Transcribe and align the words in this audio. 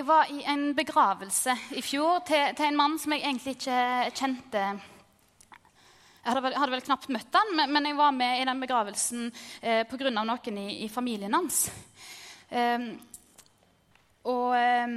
Jeg 0.00 0.06
var 0.08 0.30
i 0.32 0.38
en 0.48 0.70
begravelse 0.72 1.52
i 1.76 1.82
fjor 1.84 2.22
til, 2.24 2.54
til 2.56 2.70
en 2.70 2.76
mann 2.78 2.94
som 2.96 3.12
jeg 3.12 3.20
egentlig 3.20 3.52
ikke 3.58 3.80
kjente. 4.16 4.62
Jeg 4.62 6.24
hadde 6.24 6.42
vel, 6.46 6.56
hadde 6.56 6.72
vel 6.72 6.84
knapt 6.86 7.10
møtt 7.12 7.36
han, 7.36 7.52
men, 7.58 7.74
men, 7.76 7.88
jeg 7.90 7.98
var 7.98 8.14
med 8.16 8.38
i 8.38 8.46
den 8.48 8.62
begravelsen 8.64 9.28
eh, 9.60 9.82
pga. 9.90 10.08
noen 10.08 10.62
i, 10.62 10.64
i, 10.86 10.88
familien 10.88 11.36
hans. 11.36 11.60
Um, 12.48 12.88
og 14.32 14.56
um, 14.56 14.96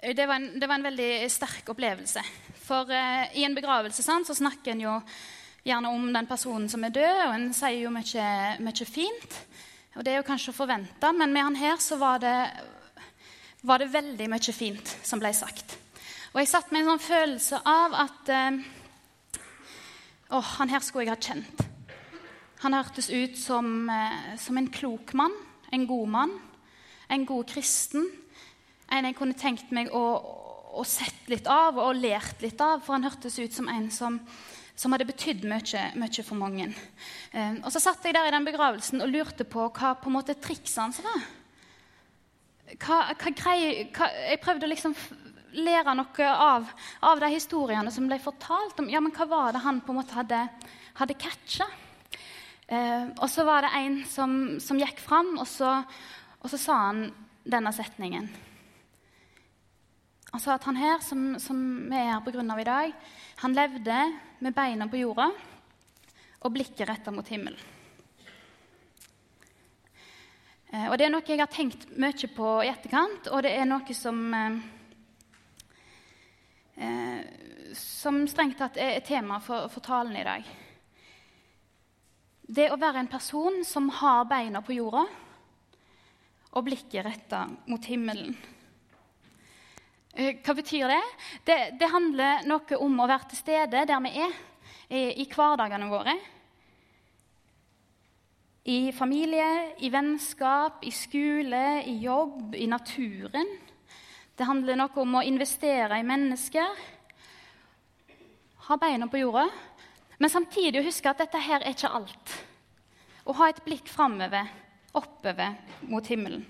det, 0.00 0.24
var 0.24 0.38
en, 0.38 0.50
det, 0.56 0.64
var 0.64 0.78
en, 0.78 0.88
veldig 0.88 1.12
sterk 1.36 1.68
opplevelse. 1.76 2.24
For 2.64 2.88
uh, 2.88 3.28
i 3.36 3.44
en 3.44 3.60
begravelse 3.60 4.08
sant, 4.08 4.24
så 4.24 4.40
snakker 4.40 4.72
en 4.72 4.86
jo 4.88 4.98
gjerne 5.68 5.92
om 5.92 6.08
den 6.16 6.32
personen 6.32 6.72
som 6.72 6.88
er 6.88 6.96
død, 6.96 7.26
og 7.28 7.36
en 7.36 7.50
sier 7.60 7.82
jo 7.84 7.92
mye, 7.92 8.34
mye 8.56 8.88
fint. 8.88 9.42
Og 9.98 10.00
det 10.00 10.14
er 10.14 10.22
jo 10.22 10.30
kanskje 10.32 10.56
å 10.56 10.62
forvente, 10.64 11.12
men 11.12 11.36
med 11.36 11.50
han 11.50 11.66
her 11.66 11.76
så 11.76 12.00
var 12.00 12.24
det 12.24 12.38
var 13.62 13.82
det 13.82 13.92
veldig 13.92 14.28
mye 14.30 14.54
fint 14.54 14.96
som 15.06 15.22
ble 15.22 15.30
sagt. 15.36 15.76
Og 16.32 16.40
jeg 16.40 16.50
satt 16.50 16.70
med 16.72 16.82
en 16.82 16.92
sånn 16.92 17.04
følelse 17.04 17.60
av 17.68 17.98
at 18.06 18.32
eh, 18.32 18.62
Å, 20.32 20.38
han 20.56 20.70
her 20.72 20.80
skulle 20.80 21.04
jeg 21.04 21.12
ha 21.12 21.20
kjent. 21.20 21.58
Han 22.62 22.72
hørtes 22.72 23.10
ut 23.12 23.36
som, 23.36 23.66
eh, 23.92 24.32
som, 24.40 24.56
en 24.56 24.70
klok 24.72 25.12
mann, 25.18 25.34
en 25.68 25.84
god 25.86 26.08
mann, 26.08 26.32
en 27.12 27.26
god 27.28 27.50
kristen. 27.52 28.06
En 28.88 29.04
jeg 29.04 29.18
kunne 29.18 29.36
tenkt 29.36 29.74
meg 29.76 29.92
å, 29.92 30.00
å 30.72 30.86
sett 30.88 31.28
litt 31.28 31.50
av 31.52 31.76
og 31.76 32.00
lært 32.00 32.40
litt 32.40 32.60
av, 32.64 32.80
for 32.80 32.96
han 32.96 33.04
hørtes 33.04 33.36
ut 33.42 33.52
som 33.52 33.68
en 33.68 33.90
som, 33.92 34.16
som 34.72 34.96
hadde 34.96 35.10
betydd 35.10 35.44
mye, 35.44 35.84
mye, 36.00 36.24
for 36.24 36.40
mange. 36.40 36.70
Eh, 37.36 37.60
og 37.60 37.68
så 37.74 37.84
satt 37.84 38.08
jeg 38.08 38.16
der 38.16 38.30
i 38.30 38.34
den 38.34 38.48
begravelsen 38.48 39.04
og 39.04 39.12
lurte 39.12 39.44
på 39.44 39.68
hva 39.68 39.92
på 40.00 40.08
en 40.08 40.16
måte 40.16 40.40
triksene 40.40 40.88
hans 40.88 41.04
var 41.04 41.22
hva, 42.80 42.98
hva 43.12 43.32
greier, 43.36 43.88
hva, 43.92 44.08
Jeg 44.30 44.40
prøvde 44.42 44.68
å 44.68 44.72
liksom 44.72 44.96
lære 45.52 45.94
noe 45.98 46.28
av, 46.32 46.68
av, 47.04 47.20
de 47.20 47.28
historiene 47.34 47.92
som 47.92 48.06
ble 48.08 48.18
fortalt. 48.22 48.78
om 48.80 48.88
ja, 48.90 49.00
men 49.00 49.12
Hva 49.12 49.26
var 49.28 49.52
det 49.52 49.64
han 49.64 49.82
på 49.84 49.92
en 49.92 50.00
måte 50.00 50.16
hadde, 50.16 50.40
hadde 51.00 51.18
catcha? 51.20 51.68
Eh, 52.72 53.10
og 53.18 53.28
så 53.28 53.44
var 53.44 53.66
det 53.66 53.74
en 53.76 53.98
som, 54.08 54.38
som 54.62 54.80
gikk 54.80 55.02
fram, 55.02 55.34
og 55.38 55.46
så, 55.48 55.82
og 56.40 56.48
så, 56.48 56.56
sa 56.60 56.78
han 56.88 57.04
denne 57.44 57.72
setningen. 57.74 58.30
Han 60.32 60.40
sa 60.40 60.54
at 60.56 60.64
han 60.64 60.78
her, 60.80 61.02
som, 61.04 61.34
som 61.42 61.58
vi 61.90 61.98
er 61.98 62.14
her 62.14 62.24
pga. 62.24 62.40
i 62.40 62.64
dag, 62.64 62.94
han 63.42 63.56
levde 63.58 63.98
med 64.40 64.54
beina 64.56 64.88
på 64.88 65.02
jorda 65.02 65.28
og 66.42 66.52
blikket 66.54 66.88
retta 66.88 67.12
mot 67.12 67.28
himmelen. 67.28 67.60
Eh, 70.61 70.61
og 70.72 70.96
Det 70.96 71.04
er 71.04 71.12
noe 71.12 71.26
jeg 71.28 71.36
har 71.36 71.50
tenkt 71.52 71.82
mye 72.00 72.28
på 72.32 72.50
i 72.64 72.70
etterkant, 72.70 73.26
og 73.28 73.42
det 73.44 73.50
er 73.52 73.66
noe 73.68 73.96
som 73.96 74.22
eh, 74.34 74.58
eh 76.80 77.20
Som 77.76 78.26
strengt 78.28 78.58
tatt 78.58 78.76
er 78.76 78.98
et 78.98 79.06
tema 79.06 79.38
for, 79.40 79.68
for, 79.72 79.80
talen 79.80 80.16
i 80.16 80.24
dag. 80.24 80.42
Det 82.42 82.66
å 82.70 82.76
være 82.76 83.00
en 83.00 83.08
person 83.08 83.64
som 83.64 83.88
har 83.88 84.26
beina 84.28 84.60
på 84.60 84.74
jorda 84.76 85.06
og 86.52 86.64
blikket 86.66 87.06
retta 87.06 87.46
mot 87.66 87.84
himmelen. 87.88 88.36
Eh, 90.12 90.36
hva 90.44 90.54
betyr 90.54 90.88
det? 90.92 91.02
det? 91.44 91.60
det? 91.80 91.88
handler 91.88 92.44
noe 92.44 92.76
om 92.76 93.00
å 93.00 93.08
være 93.08 93.30
til 93.30 93.40
stede 93.40 93.86
der 93.88 94.04
vi 94.04 94.12
er, 94.20 94.36
i, 94.92 95.02
i 95.24 95.28
hverdagene 95.32 95.88
våre. 95.88 96.16
I 98.64 98.92
familie, 98.92 99.74
i 99.78 99.88
vennskap, 99.90 100.84
i 100.86 100.90
skole, 100.94 101.82
i 101.82 101.96
jobb, 101.98 102.54
i 102.54 102.66
naturen. 102.70 103.48
Det 104.38 104.46
handler 104.46 104.78
noe 104.78 105.02
om 105.02 105.16
å 105.18 105.22
investere 105.26 105.98
i 105.98 106.04
mennesker. 106.06 106.76
Ha 108.68 108.76
beina 108.78 109.08
på 109.10 109.18
jorda. 109.18 109.48
Men 110.22 110.30
samtidig 110.30 110.78
å 110.78 110.86
huske 110.86 111.10
at 111.10 111.18
dette 111.24 111.40
her 111.42 111.64
er 111.64 111.74
ikke 111.74 111.90
alt. 111.90 112.36
Å 113.26 113.34
ha 113.40 113.48
et 113.50 113.58
blikk 113.66 113.90
framover, 113.90 114.46
oppover 114.94 115.58
mot 115.90 116.06
himmelen. 116.06 116.46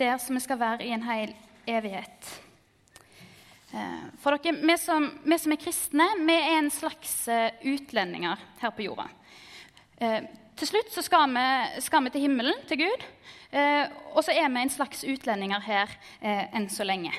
Der 0.00 0.16
som 0.24 0.40
vi 0.40 0.44
skal 0.46 0.60
være 0.62 0.88
i 0.88 0.94
en 0.96 1.04
hel 1.04 1.36
evighet. 1.68 2.32
Eh, 3.76 4.08
for 4.24 4.40
dere, 4.40 4.56
vi 4.56 4.80
som, 4.80 5.10
vi 5.20 5.40
som 5.44 5.52
er 5.52 5.60
kristne, 5.60 6.08
vi 6.24 6.40
er 6.40 6.58
en 6.62 6.72
slags 6.72 7.14
eh, 7.28 7.60
utlendinger 7.76 8.40
her 8.64 8.72
på 8.72 8.88
jorda. 8.88 9.10
Til 10.56 10.70
slutt 10.70 10.92
så 10.94 11.02
skal 11.04 11.28
vi, 11.34 11.46
skal 11.84 12.04
vi 12.06 12.10
til 12.14 12.22
himmelen, 12.24 12.60
til 12.68 12.80
Gud. 12.80 13.02
Eh, 13.52 13.90
og 14.14 14.22
så 14.24 14.32
er 14.32 14.48
vi 14.48 14.62
en 14.62 14.72
slags 14.72 15.02
utlendinger 15.04 15.60
her 15.66 15.90
eh, 16.20 16.46
enn 16.56 16.70
så 16.72 16.86
lenge. 16.88 17.12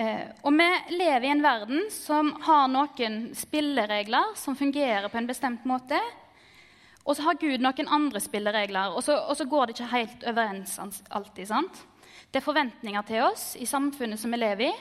Eh, 0.00 0.24
og 0.48 0.54
vi 0.56 0.68
lever 0.94 1.26
i 1.28 1.32
en 1.34 1.44
verden 1.44 1.84
som 1.92 2.32
har 2.46 2.70
noen 2.72 3.34
spilleregler 3.36 4.32
som 4.40 4.56
fungerer 4.56 5.12
på 5.12 5.20
en 5.20 5.28
bestemt 5.28 5.68
måte. 5.68 6.00
Og 7.04 7.18
så 7.18 7.28
har 7.28 7.40
Gud 7.42 7.60
noen 7.60 7.92
andre 7.92 8.24
spilleregler, 8.24 8.96
og 8.96 9.04
så, 9.04 9.18
og 9.20 9.36
så 9.36 9.44
går 9.44 9.68
det 9.68 9.76
ikke 9.76 9.92
helt 9.92 10.26
overens 10.32 10.78
alltid. 10.80 11.44
sant? 11.52 11.84
Det 12.32 12.40
er 12.40 12.48
forventninger 12.48 13.04
til 13.08 13.28
oss 13.28 13.50
i 13.60 13.68
samfunnet 13.68 14.20
som 14.20 14.32
vi 14.32 14.40
lever 14.40 14.70
i, 14.70 14.74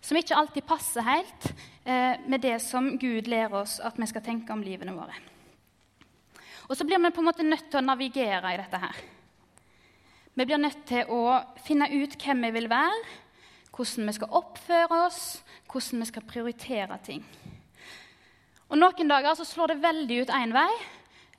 som 0.00 0.18
ikke 0.18 0.34
alltid 0.34 0.66
passer 0.66 1.06
helt 1.06 1.50
eh, 1.84 2.18
med 2.26 2.42
det 2.42 2.58
som 2.64 2.96
Gud 2.98 3.30
lærer 3.30 3.60
oss 3.62 3.78
at 3.78 3.98
vi 3.98 4.10
skal 4.10 4.26
tenke 4.26 4.50
om 4.54 4.66
livene 4.66 4.98
våre. 4.98 5.37
Og 6.68 6.76
så 6.76 6.84
blir 6.84 7.00
vi 7.00 7.10
på 7.14 7.22
en 7.22 7.28
måte 7.30 7.46
nødt 7.46 7.70
til 7.70 7.80
å 7.80 7.86
navigere 7.86 8.52
i 8.52 8.60
dette 8.60 8.80
her. 8.82 8.98
Vi 10.38 10.44
blir 10.46 10.60
nødt 10.60 10.84
til 10.86 11.08
å 11.10 11.40
finne 11.64 11.88
ut 11.90 12.14
hvem 12.20 12.44
vi 12.46 12.52
vil 12.54 12.68
være, 12.70 12.98
hvordan 13.74 14.10
vi 14.10 14.14
skal 14.14 14.36
oppføre 14.38 15.00
oss, 15.06 15.22
hvordan 15.70 16.04
vi 16.04 16.10
skal 16.10 16.28
prioritere 16.28 16.98
ting. 17.06 17.24
Og 18.68 18.76
Noen 18.78 19.10
dager 19.10 19.34
så 19.38 19.46
slår 19.48 19.72
det 19.72 19.82
veldig 19.82 20.20
ut 20.22 20.32
én 20.36 20.52
vei, 20.52 20.68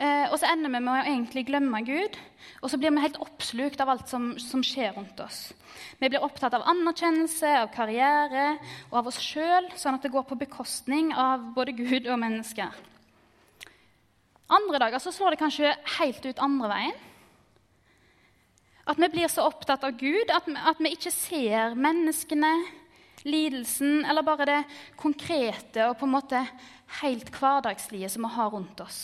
eh, 0.02 0.26
og 0.32 0.40
så 0.42 0.50
ender 0.50 0.74
vi 0.74 0.82
med 0.82 0.92
å 0.96 1.06
egentlig 1.06 1.46
glemme 1.46 1.84
Gud. 1.86 2.18
Og 2.64 2.72
så 2.74 2.80
blir 2.82 2.92
vi 2.96 3.06
helt 3.06 3.22
oppslukt 3.22 3.80
av 3.84 3.94
alt 3.94 4.10
som, 4.10 4.32
som 4.42 4.66
skjer 4.66 4.96
rundt 4.98 5.22
oss. 5.22 5.52
Vi 6.02 6.10
blir 6.10 6.26
opptatt 6.26 6.58
av 6.58 6.66
anerkjennelse, 6.72 7.54
av 7.62 7.70
karriere 7.76 8.56
og 8.90 9.04
av 9.04 9.12
oss 9.14 9.22
sjøl, 9.22 9.70
sånn 9.78 10.00
at 10.00 10.08
det 10.08 10.12
går 10.16 10.26
på 10.26 10.40
bekostning 10.42 11.14
av 11.14 11.52
både 11.54 11.78
Gud 11.78 12.10
og 12.10 12.18
mennesker. 12.20 12.74
Andre 14.50 14.82
dager 14.82 15.02
så 15.02 15.12
slår 15.14 15.36
det 15.36 15.44
kanskje 15.44 15.76
helt 16.00 16.26
ut 16.26 16.42
andre 16.42 16.70
veien. 16.72 17.06
At 18.90 18.98
vi 18.98 19.10
blir 19.14 19.30
så 19.30 19.46
opptatt 19.46 19.84
av 19.86 19.98
Gud 20.00 20.32
at 20.34 20.48
vi, 20.50 20.56
at 20.58 20.80
vi 20.82 20.94
ikke 20.96 21.14
ser 21.14 21.76
menneskene, 21.78 22.54
lidelsen 23.28 24.06
eller 24.08 24.26
bare 24.26 24.48
det 24.48 24.60
konkrete 24.98 25.90
og 25.90 25.98
på 26.00 26.08
en 26.08 26.14
måte 26.16 26.40
helt 27.02 27.28
hverdagslige 27.36 28.10
som 28.10 28.26
vi 28.26 28.32
har 28.34 28.50
rundt 28.54 28.82
oss. 28.82 29.04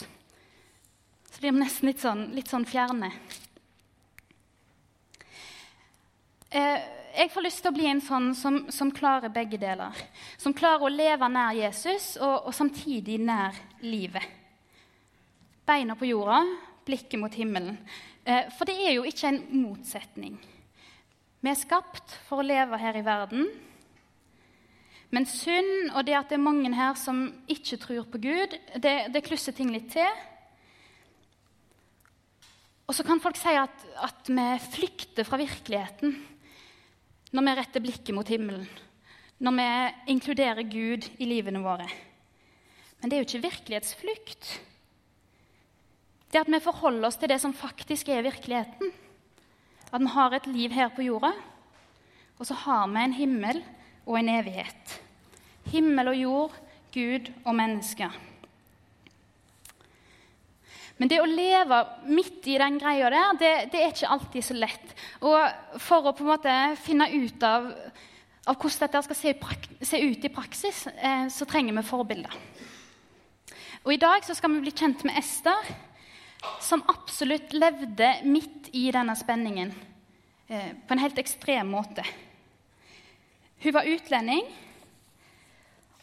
Så 1.29 1.43
blir 1.43 1.53
vi 1.53 1.61
nesten 1.61 1.91
litt 1.91 2.01
sånn, 2.01 2.23
litt 2.33 2.49
sånn 2.49 2.65
fjerne. 2.65 3.11
Eh, 6.49 6.79
jeg 7.19 7.29
får 7.33 7.45
lyst 7.45 7.61
til 7.61 7.73
å 7.73 7.75
bli 7.75 7.89
en 7.91 8.01
sånn 8.01 8.31
som, 8.39 8.57
som, 8.73 8.89
klarer 8.95 9.29
begge 9.35 9.59
deler. 9.61 9.93
Som 10.41 10.55
klarer 10.55 10.87
å 10.87 10.95
leve 10.95 11.29
nær 11.29 11.53
Jesus 11.59 12.15
og, 12.17 12.47
og 12.47 12.55
samtidig 12.55 13.19
nær 13.21 13.59
livet 13.83 14.44
beina 15.65 15.95
på 15.97 16.09
jorda, 16.09 16.41
blikket 16.85 17.19
mot 17.19 17.33
himmelen. 17.33 17.77
Eh, 18.25 18.51
for 18.57 18.69
det 18.69 18.77
er 18.81 18.97
jo 18.97 19.05
ikke 19.07 19.31
en 19.31 19.41
motsetning. 19.63 20.37
Vi 21.41 21.51
er 21.51 21.57
skapt 21.57 22.15
for 22.25 22.41
å 22.41 22.45
leve 22.45 22.77
her 22.81 22.97
i 22.97 23.05
verden. 23.05 23.49
Men 25.13 25.27
synd 25.29 25.91
og 25.93 26.05
det 26.07 26.15
at 26.17 26.31
det 26.31 26.39
er 26.39 26.45
mange 26.45 26.71
her 26.73 26.95
som 26.99 27.27
ikke 27.51 27.77
tror 27.81 28.07
på 28.09 28.21
Gud, 28.23 28.55
det, 28.81 28.95
det 29.13 29.25
klusser 29.25 29.53
ting 29.55 29.69
litt 29.73 29.91
til. 29.93 30.23
Og 32.85 32.93
så 32.93 33.05
kan 33.05 33.21
folk 33.21 33.37
si 33.39 33.53
at, 33.57 33.85
at 34.01 34.29
vi 34.29 34.47
flykter 34.73 35.25
fra 35.25 35.39
virkeligheten 35.41 36.17
når 37.35 37.45
vi 37.45 37.55
retter 37.57 37.83
blikket 37.83 38.15
mot 38.15 38.29
himmelen. 38.29 38.67
Når 39.41 39.55
vi 39.57 39.69
inkluderer 40.13 40.69
Gud 40.69 41.07
i 41.19 41.27
livene 41.27 41.61
våre. 41.63 41.87
Men 43.01 43.11
det 43.11 43.17
er 43.17 43.23
jo 43.23 43.27
ikke 43.27 43.47
virkelighetsflukt 43.49 44.51
det 46.35 46.43
at 46.43 46.51
vi 46.51 46.59
forholder 46.59 47.07
oss 47.07 47.15
til 47.19 47.31
det 47.31 47.39
som 47.39 47.55
faktisk 47.55 48.09
er 48.11 48.25
virkeligheten. 48.25 48.91
At 49.87 50.03
vi 50.03 50.11
har 50.11 50.35
et 50.35 50.47
liv 50.51 50.73
her 50.75 50.91
på 50.91 51.05
jorda, 51.05 51.31
og 52.35 52.47
så 52.49 52.57
har 52.65 52.89
vi 52.91 53.03
en 53.05 53.15
himmel 53.15 53.61
og 54.03 54.17
en 54.19 54.31
evighet. 54.33 54.97
Himmel 55.71 56.11
og 56.11 56.17
jord, 56.19 56.57
Gud 56.91 57.31
og 57.45 57.55
mennesker. 57.55 58.11
Men 60.97 61.11
det 61.11 61.19
å 61.19 61.27
leve 61.27 61.79
midt 62.07 62.45
i 62.47 62.59
den 62.59 62.77
greia 62.79 63.09
der, 63.11 63.39
det, 63.39 63.53
det, 63.71 63.79
er 63.79 63.95
ikke 63.95 64.11
alltid 64.15 64.45
så 64.47 64.55
lett. 64.55 64.93
Og 65.23 65.79
for 65.83 66.07
å 66.07 66.15
på 66.15 66.23
en 66.23 66.31
måte 66.33 66.53
finne 66.83 67.09
ut 67.11 67.43
av, 67.43 67.71
av 68.47 68.59
hvordan 68.59 68.85
dette 68.85 69.03
skal 69.07 69.19
se, 69.19 69.33
se 69.91 69.99
ut 70.03 70.27
i 70.27 70.31
praksis, 70.31 70.85
eh, 70.95 71.27
så 71.31 71.47
trenger 71.47 71.75
vi 71.75 71.87
forbilder. 71.87 72.37
Og 73.85 73.91
I 73.93 73.99
dag 74.01 74.23
skal 74.27 74.55
vi 74.55 74.63
bli 74.63 74.75
kjent 74.75 75.03
med 75.07 75.19
Ester, 75.19 75.67
som 76.61 76.83
absolutt 76.91 77.53
levde 77.53 78.11
midt 78.23 78.69
i 78.73 78.87
denne 78.91 79.15
spenningen 79.17 79.73
eh, 80.47 80.71
på 80.87 80.95
en 80.95 81.03
helt 81.03 81.19
ekstrem 81.21 81.69
måte. 81.71 82.05
Hun 83.63 83.73
var 83.73 83.87
utlending, 83.89 84.45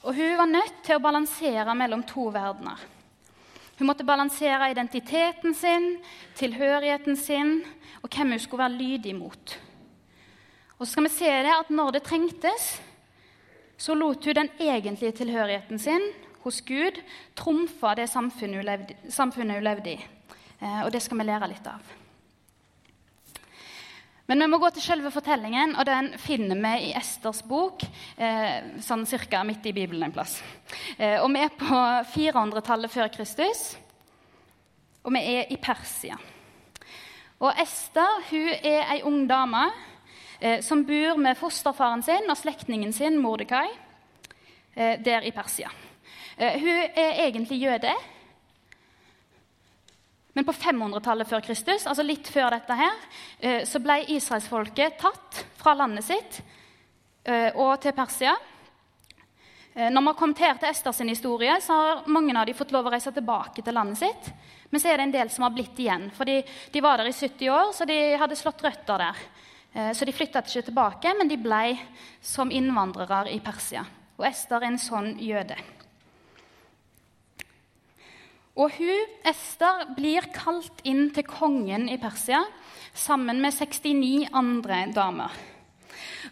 og 0.02 0.14
hun 0.14 0.38
var 0.38 0.50
nødt 0.50 0.80
til 0.82 0.98
å 0.98 1.02
balansere 1.02 1.74
mellom 1.78 2.02
to 2.08 2.26
verdener. 2.34 2.80
Hun 3.78 3.88
måtte 3.88 4.06
balansere 4.06 4.70
identiteten 4.70 5.54
sin, 5.54 5.96
tilhørigheten 6.38 7.16
sin 7.18 7.60
og 8.02 8.10
hvem 8.10 8.34
hun 8.34 8.42
skulle 8.42 8.64
være 8.64 8.78
lydig 8.78 9.14
mot. 9.16 9.54
Og 10.78 10.86
så 10.86 10.92
skal 10.92 11.06
vi 11.06 11.14
se 11.14 11.30
det 11.46 11.54
at 11.54 11.70
når 11.70 11.96
det 11.96 12.02
trengtes, 12.06 12.66
så 13.78 13.94
lot 13.94 14.24
hun 14.26 14.34
den 14.38 14.50
egentlige 14.60 15.16
tilhørigheten 15.22 15.78
sin 15.78 16.04
hos 16.42 16.60
Gud 16.66 16.98
trumfe 17.38 17.94
det 17.98 18.08
samfunnet 18.10 18.60
hun 18.60 18.66
levde, 18.66 18.96
samfunnet 19.10 19.58
hun 19.58 19.66
levde 19.66 19.94
i. 19.94 20.00
Eh, 20.62 20.80
og 20.86 20.92
det 20.94 21.02
skal 21.02 21.18
vi 21.18 21.26
lære 21.26 21.50
litt 21.50 21.66
av. 21.66 21.92
Men 24.30 24.38
vi 24.38 24.46
må 24.48 24.58
gå 24.62 24.68
til 24.72 24.84
selve 24.84 25.10
fortellingen, 25.10 25.74
og 25.76 25.84
den 25.84 26.12
finner 26.22 26.56
vi 26.62 26.86
i 26.86 26.92
Esters 26.96 27.42
bok. 27.44 27.82
Eh, 28.16 28.78
sånn 28.80 29.02
cirka 29.10 29.42
midt 29.44 29.66
i 29.66 29.74
Bibelen 29.74 30.06
en 30.06 30.14
plass. 30.14 30.38
Eh, 30.96 31.18
og 31.18 31.26
vi 31.34 31.42
er 31.42 31.56
på 31.58 31.80
400-tallet 32.14 32.92
før 32.92 33.10
Kristus, 33.12 33.72
og 35.02 35.10
vi 35.16 35.24
er 35.34 35.50
i 35.50 35.58
Persia. 35.58 36.16
Og 37.42 37.58
Ester 37.58 38.22
hun 38.28 38.52
er 38.54 38.86
ei 38.94 39.00
ung 39.02 39.24
dame 39.26 39.64
eh, 40.38 40.60
som 40.62 40.84
bor 40.86 41.18
med 41.18 41.38
fosterfaren 41.40 42.04
sin 42.06 42.30
og 42.30 42.38
slektningen 42.38 42.94
sin, 42.94 43.18
Mordekai, 43.18 43.66
eh, 44.76 45.00
der 45.02 45.26
i 45.26 45.34
Persia. 45.34 45.72
Eh, 46.38 46.60
hun 46.62 46.86
er 46.94 47.24
egentlig 47.26 47.58
jøde. 47.64 47.96
Men 50.32 50.46
på 50.48 50.54
500-tallet 50.56 51.28
før 51.28 51.42
Kristus, 51.44 51.84
altså 51.86 52.04
litt 52.06 52.28
før 52.32 52.54
dette 52.54 52.76
her, 52.76 53.02
eh, 53.38 53.64
så 53.68 53.80
ble 53.84 53.98
israelsfolket 54.14 54.96
tatt 55.02 55.42
fra 55.60 55.74
landet 55.76 56.06
sitt 56.06 56.40
eh, 57.28 57.52
og 57.52 57.76
til 57.82 57.94
Persia. 57.96 58.34
Når 59.72 60.02
vi 60.02 60.08
har 60.10 60.16
kommet 60.18 60.40
her 60.44 60.58
til 60.60 60.68
Esther 60.68 60.92
sin 60.92 61.08
historie, 61.08 61.54
så 61.64 61.72
har 61.72 62.02
mange 62.12 62.34
av 62.36 62.44
dem 62.44 62.56
fått 62.56 62.74
lov 62.74 62.90
å 62.90 62.90
reise 62.92 63.08
tilbake 63.16 63.62
til 63.64 63.72
landet 63.72 64.02
sitt. 64.02 64.26
Men 64.68 64.82
så 64.82 64.90
er 64.90 65.00
det 65.00 65.06
en 65.06 65.14
del 65.14 65.30
som 65.32 65.46
har 65.46 65.54
blitt 65.54 65.80
igjen. 65.80 66.10
For 66.12 66.28
de 66.28 66.82
var 66.84 67.00
der 67.00 67.08
i 67.08 67.14
70 67.16 67.48
år, 67.48 67.70
så 67.72 67.86
de 67.88 67.96
hadde 68.20 68.36
slått 68.36 68.60
røtter 68.66 69.00
der. 69.00 69.22
Så 69.96 70.04
de 70.04 70.12
flytta 70.12 70.44
ikke 70.44 70.66
tilbake, 70.66 71.14
men 71.16 71.32
de 71.32 71.40
ble 71.40 71.62
som 72.20 72.52
innvandrere 72.52 73.32
i 73.32 73.40
Persia. 73.40 73.86
Og 74.20 74.28
Ester 74.28 74.60
er 74.60 74.74
en 74.74 74.82
sånn 74.82 75.14
jøde. 75.24 75.56
Og 78.52 78.74
hun, 78.76 79.12
Ester, 79.24 79.86
blir 79.96 80.26
kalt 80.34 80.82
inn 80.84 81.06
til 81.16 81.24
kongen 81.24 81.86
i 81.88 81.96
Persia 82.00 82.42
sammen 82.92 83.40
med 83.40 83.54
69 83.56 84.28
andre 84.28 84.82
damer. 84.92 85.32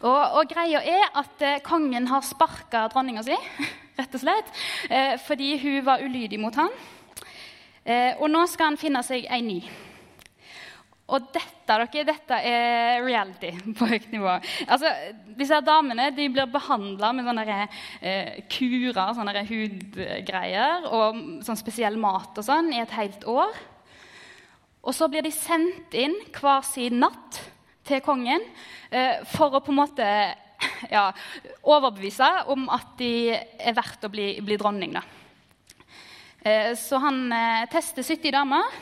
Og, 0.04 0.20
og 0.36 0.50
greia 0.50 0.82
er 0.84 1.06
at 1.16 1.44
eh, 1.44 1.62
kongen 1.64 2.10
har 2.10 2.24
sparka 2.24 2.86
dronninga 2.92 3.24
si, 3.24 3.36
rett 3.98 4.16
og 4.16 4.22
slett, 4.22 4.52
eh, 4.92 5.16
fordi 5.24 5.54
hun 5.62 5.80
var 5.88 6.04
ulydig 6.04 6.40
mot 6.40 6.56
han. 6.60 6.68
Eh, 7.84 8.12
og 8.20 8.28
nå 8.28 8.44
skal 8.52 8.72
han 8.72 8.80
finne 8.80 9.00
seg 9.06 9.24
ei 9.24 9.40
ny. 9.44 9.60
Og 11.10 11.26
dette, 11.34 11.48
dere, 11.66 12.04
dette 12.06 12.38
er 12.46 13.02
reality 13.04 13.50
på 13.78 13.88
høyt 13.90 14.08
nivå. 14.12 14.36
Altså, 14.66 14.92
disse 15.38 15.60
damene 15.66 16.10
de 16.14 16.28
blir 16.32 16.50
behandla 16.50 17.12
med 17.16 17.26
sånne 17.28 17.58
eh, 17.58 18.40
kurer, 18.50 19.14
sånne 19.16 19.44
hudgreier 19.48 20.88
og 20.90 21.20
sånn 21.46 21.60
spesiell 21.60 21.98
mat 22.00 22.38
og 22.38 22.46
sånn 22.46 22.72
i 22.74 22.82
et 22.82 22.98
helt 22.98 23.26
år. 23.30 23.54
Og 24.80 24.96
så 24.96 25.10
blir 25.12 25.24
de 25.26 25.32
sendt 25.34 25.96
inn 25.98 26.16
hver 26.38 26.62
sin 26.64 27.02
natt 27.02 27.42
til 27.86 28.00
kongen 28.04 28.42
eh, 28.90 29.20
for 29.28 29.56
å 29.56 29.62
på 29.64 29.74
en 29.74 29.82
måte 29.82 30.06
ja, 30.94 31.08
overbevise 31.62 32.28
om 32.52 32.68
at 32.72 32.94
de 33.00 33.32
er 33.34 33.76
verdt 33.76 34.06
å 34.06 34.12
bli, 34.12 34.32
bli 34.44 34.58
dronning. 34.60 34.94
Da. 34.96 35.04
Eh, 36.42 36.72
så 36.78 37.00
han 37.02 37.26
eh, 37.32 37.66
tester 37.72 38.04
70 38.06 38.32
damer, 38.32 38.78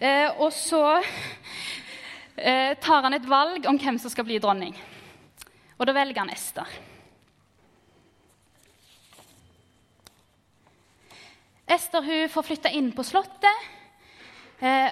eh, 0.00 0.30
og 0.40 0.52
så 0.56 0.80
eh, 2.36 2.74
tar 2.80 3.06
han 3.06 3.14
et 3.14 3.28
valg 3.28 3.66
om 3.70 3.78
hvem 3.78 3.98
som 3.98 4.12
skal 4.12 4.26
bli 4.26 4.40
dronning. 4.42 4.74
Og 5.78 5.86
da 5.86 5.94
velger 5.96 6.22
han 6.22 6.32
Ester. 6.32 6.68
Ester 11.64 12.04
hun 12.04 12.28
får 12.28 12.46
flytte 12.46 12.72
inn 12.76 12.92
på 12.94 13.04
Slottet. 13.06 13.68
Eh, 14.60 14.90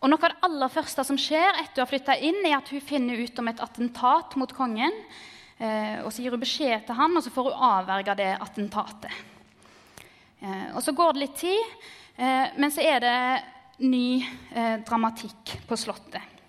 og 0.00 0.08
Noe 0.08 0.22
av 0.24 0.32
det 0.32 0.46
aller 0.48 0.72
første 0.72 1.04
som 1.04 1.18
skjer 1.20 1.60
etter 1.60 1.80
hun 1.80 1.84
har 1.84 1.90
flytta 1.90 2.16
inn, 2.24 2.40
er 2.44 2.56
at 2.56 2.70
hun 2.72 2.80
finner 2.80 3.20
ut 3.20 3.38
om 3.40 3.50
et 3.50 3.60
attentat 3.60 4.36
mot 4.40 4.52
kongen. 4.56 4.94
Eh, 5.60 6.00
og 6.00 6.10
Så 6.12 6.24
gir 6.24 6.32
hun 6.32 6.40
beskjed 6.40 6.86
til 6.86 6.96
han, 6.96 7.16
og 7.16 7.24
så 7.24 7.32
får 7.32 7.50
hun 7.50 7.64
avverga 7.68 8.16
det 8.16 8.32
attentatet. 8.40 9.12
Eh, 10.40 10.68
og 10.74 10.82
Så 10.82 10.96
går 10.96 11.12
det 11.12 11.24
litt 11.26 11.36
tid, 11.36 11.80
eh, 12.16 12.48
men 12.56 12.72
så 12.72 12.80
er 12.80 13.00
det 13.04 13.16
ny 13.84 14.24
eh, 14.54 14.76
dramatikk 14.84 15.60
på 15.68 15.76
Slottet. 15.76 16.39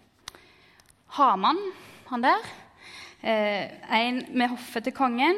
Haman, 1.12 1.58
han 2.08 2.24
der, 2.24 2.46
eh, 3.22 3.68
en 4.00 4.26
med 4.32 4.54
hoffet 4.54 4.84
til 4.84 4.94
kongen, 4.96 5.36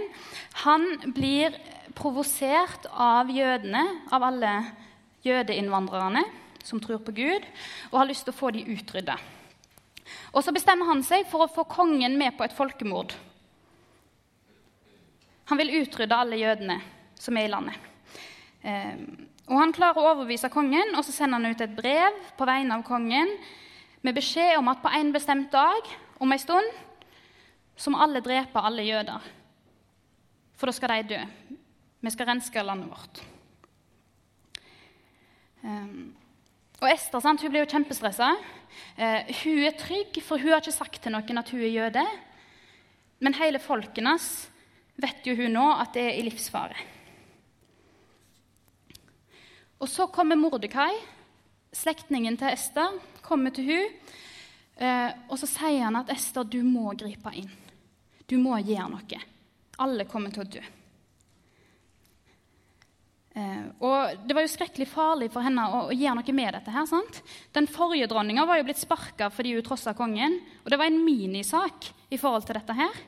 han 0.65 0.85
blir 1.15 1.55
provosert 1.97 2.85
av 2.93 3.29
jødene, 3.33 3.81
av 4.11 4.23
alle 4.23 4.51
jødeinnvandrerne 5.25 6.23
som 6.63 6.79
tror 6.79 7.01
på 7.03 7.15
Gud, 7.15 7.45
og 7.91 7.99
har 7.99 8.09
lyst 8.09 8.25
til 8.27 8.33
å 8.33 8.37
få 8.37 8.51
de 8.53 8.65
utrydda. 8.69 9.17
Og 10.33 10.43
så 10.43 10.53
bestemmer 10.53 10.85
han 10.85 11.03
seg 11.03 11.25
for 11.29 11.45
å 11.45 11.51
få 11.51 11.65
kongen 11.69 12.17
med 12.17 12.37
på 12.37 12.45
et 12.45 12.55
folkemord. 12.55 13.13
Han 15.49 15.59
vil 15.59 15.73
utrydde 15.81 16.15
alle 16.15 16.39
jødene 16.39 16.79
som 17.19 17.37
er 17.37 17.47
i 17.47 17.51
landet. 17.51 17.75
Eh, 18.63 18.95
og 19.49 19.59
Han 19.59 19.73
klarer 19.75 19.99
å 19.99 20.13
overbevise 20.13 20.49
kongen, 20.49 20.95
og 20.95 21.03
så 21.03 21.11
sender 21.11 21.41
han 21.41 21.51
ut 21.51 21.61
et 21.61 21.75
brev 21.75 22.15
på 22.37 22.45
vegne 22.47 22.77
av 22.77 22.85
kongen 22.87 23.33
med 24.03 24.15
beskjed 24.17 24.57
om 24.59 24.67
at 24.71 24.81
på 24.83 24.91
en 24.91 25.13
bestemt 25.15 25.51
dag 25.53 25.93
om 26.19 26.31
en 26.31 26.41
stund 26.41 26.67
så 27.75 27.91
må 27.91 28.01
alle 28.03 28.21
drepe 28.23 28.61
alle 28.61 28.85
jøder. 28.85 29.29
For 30.59 30.69
da 30.69 30.75
skal 30.75 30.93
de 30.93 31.15
dø. 31.15 31.21
Vi 32.03 32.11
skal 32.13 32.29
renske 32.29 32.63
landet 32.63 32.91
vårt. 32.91 33.23
Um, 35.63 36.11
og 36.81 36.89
Ester 36.91 37.23
sant, 37.23 37.41
hun 37.41 37.51
blir 37.53 37.63
jo 37.63 37.71
kjempestressa. 37.71 38.33
Uh, 38.99 39.31
hun 39.41 39.63
er 39.63 39.77
trygg, 39.79 40.19
for 40.21 40.41
hun 40.41 40.51
har 40.51 40.61
ikke 40.61 40.75
sagt 40.75 40.99
til 41.01 41.15
noen 41.15 41.39
at 41.39 41.51
hun 41.55 41.63
er 41.63 41.71
jøde. 41.71 42.03
Men 43.23 43.37
hele 43.39 43.61
folkenes 43.63 44.49
vet 44.99 45.23
jo 45.25 45.37
hun 45.39 45.55
nå 45.55 45.67
at 45.79 45.95
det 45.95 46.03
er 46.09 46.19
i 46.19 46.25
livsfare. 46.27 46.75
Og 49.79 49.89
så 49.91 50.07
kommer 50.11 50.39
Mordekai, 50.39 50.91
slektningen 51.73 52.37
til 52.39 52.53
Ester, 52.53 52.99
kommer 53.25 53.53
til 53.55 53.67
hun, 53.71 53.97
eh, 54.77 55.09
og 55.29 55.39
så 55.41 55.49
sier 55.49 55.87
han 55.87 55.99
at 55.99 56.11
Ester, 56.13 56.45
du 56.45 56.61
må 56.63 56.93
gripe 56.99 57.33
inn. 57.35 57.51
Du 58.29 58.37
må 58.39 58.57
gjøre 58.61 58.89
noe. 58.93 59.21
Alle 59.83 60.05
kommer 60.09 60.33
til 60.33 60.45
å 60.45 60.49
dø. 60.57 60.63
Eh, 63.33 63.63
og 63.81 64.27
Det 64.27 64.35
var 64.35 64.45
jo 64.45 64.51
skrekkelig 64.53 64.87
farlig 64.91 65.31
for 65.33 65.41
henne 65.41 65.63
å, 65.65 65.87
å 65.89 65.95
gjøre 65.95 66.19
noe 66.19 66.35
med 66.37 66.53
dette. 66.53 66.71
her, 66.71 66.85
sant? 66.85 67.23
Den 67.53 67.67
forrige 67.67 68.07
dronninga 68.11 68.45
var 68.45 68.59
jo 68.59 68.67
blitt 68.67 68.81
sparka 68.81 69.31
fordi 69.33 69.55
hun 69.55 69.65
trossa 69.65 69.95
kongen. 69.97 70.37
Og 70.63 70.69
det 70.69 70.77
var 70.77 70.91
en 70.91 71.01
minisak 71.03 71.89
i 72.13 72.19
forhold 72.21 72.45
til 72.45 72.59
dette 72.59 72.77
her. 72.77 73.01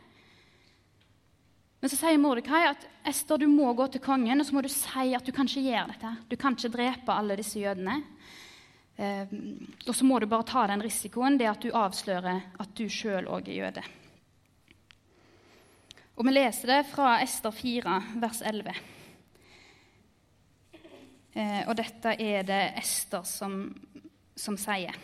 Men 1.81 1.91
så 1.91 1.99
sier 1.99 2.17
Mordekai 2.17 2.63
at 2.71 2.87
Ester, 3.05 3.37
du 3.37 3.45
må 3.45 3.69
gå 3.77 3.85
til 3.93 4.01
kongen 4.01 4.41
og 4.41 4.47
så 4.47 4.55
må 4.55 4.63
du 4.65 4.71
si 4.73 5.11
at 5.13 5.25
du 5.25 5.29
kan 5.35 5.45
ikke 5.45 5.67
gjøre 5.67 5.93
dette. 5.93 6.13
Du 6.31 6.35
kan 6.41 6.57
ikke 6.57 6.73
drepe 6.73 7.13
alle 7.13 7.37
disse 7.37 7.61
jødene. 7.61 7.99
Eh, 8.95 9.27
og 9.87 9.95
så 9.95 10.07
må 10.07 10.19
du 10.19 10.27
bare 10.31 10.47
ta 10.47 10.65
den 10.71 10.83
risikoen, 10.83 11.37
det 11.39 11.49
at 11.51 11.63
du 11.63 11.73
avslører 11.75 12.43
at 12.61 12.75
du 12.77 12.87
sjøl 12.87 13.27
òg 13.27 13.49
er 13.51 13.59
jøde. 13.59 13.85
Og 16.15 16.23
vi 16.23 16.31
leser 16.31 16.71
det 16.71 16.83
fra 16.93 17.17
Ester 17.23 17.51
4, 17.51 17.95
vers 18.23 18.39
11. 18.39 18.77
Eh, 21.35 21.61
og 21.67 21.73
dette 21.75 22.13
er 22.23 22.45
det 22.47 22.61
Ester 22.79 23.25
som, 23.27 23.67
som 24.31 24.55
sier. 24.59 24.95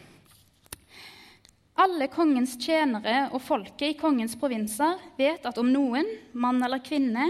Alle 1.81 2.07
kongens 2.11 2.53
tjenere 2.61 3.25
og 3.33 3.41
folket 3.43 3.89
i 3.89 3.97
kongens 3.99 4.37
provinser 4.39 5.01
vet 5.17 5.43
at 5.49 5.59
om 5.59 5.67
noen, 5.71 6.07
mann 6.31 6.61
eller 6.63 6.79
kvinne, 6.83 7.25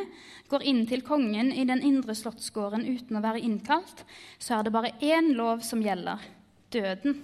går 0.52 0.66
inn 0.68 0.84
til 0.90 1.02
kongen 1.08 1.50
i 1.56 1.64
den 1.66 1.82
indre 1.88 2.14
slottsgården 2.18 2.84
uten 2.84 3.18
å 3.18 3.24
være 3.24 3.42
innkalt, 3.48 4.04
så 4.38 4.60
er 4.60 4.68
det 4.68 4.76
bare 4.76 4.94
én 5.00 5.32
lov 5.38 5.64
som 5.66 5.82
gjelder 5.82 6.22
døden. 6.74 7.18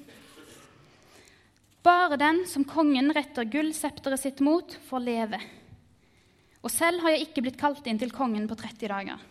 Bare 1.86 2.20
den 2.20 2.44
som 2.50 2.66
kongen 2.68 3.14
retter 3.16 3.48
gullsepteret 3.48 4.20
sitt 4.20 4.44
mot, 4.44 4.76
får 4.90 5.04
leve. 5.06 5.40
Og 6.66 6.74
selv 6.74 7.04
har 7.04 7.16
jeg 7.16 7.28
ikke 7.28 7.46
blitt 7.46 7.60
kalt 7.60 7.86
inn 7.88 8.00
til 8.02 8.12
kongen 8.12 8.48
på 8.50 8.58
30 8.60 8.92
dager. 8.92 9.26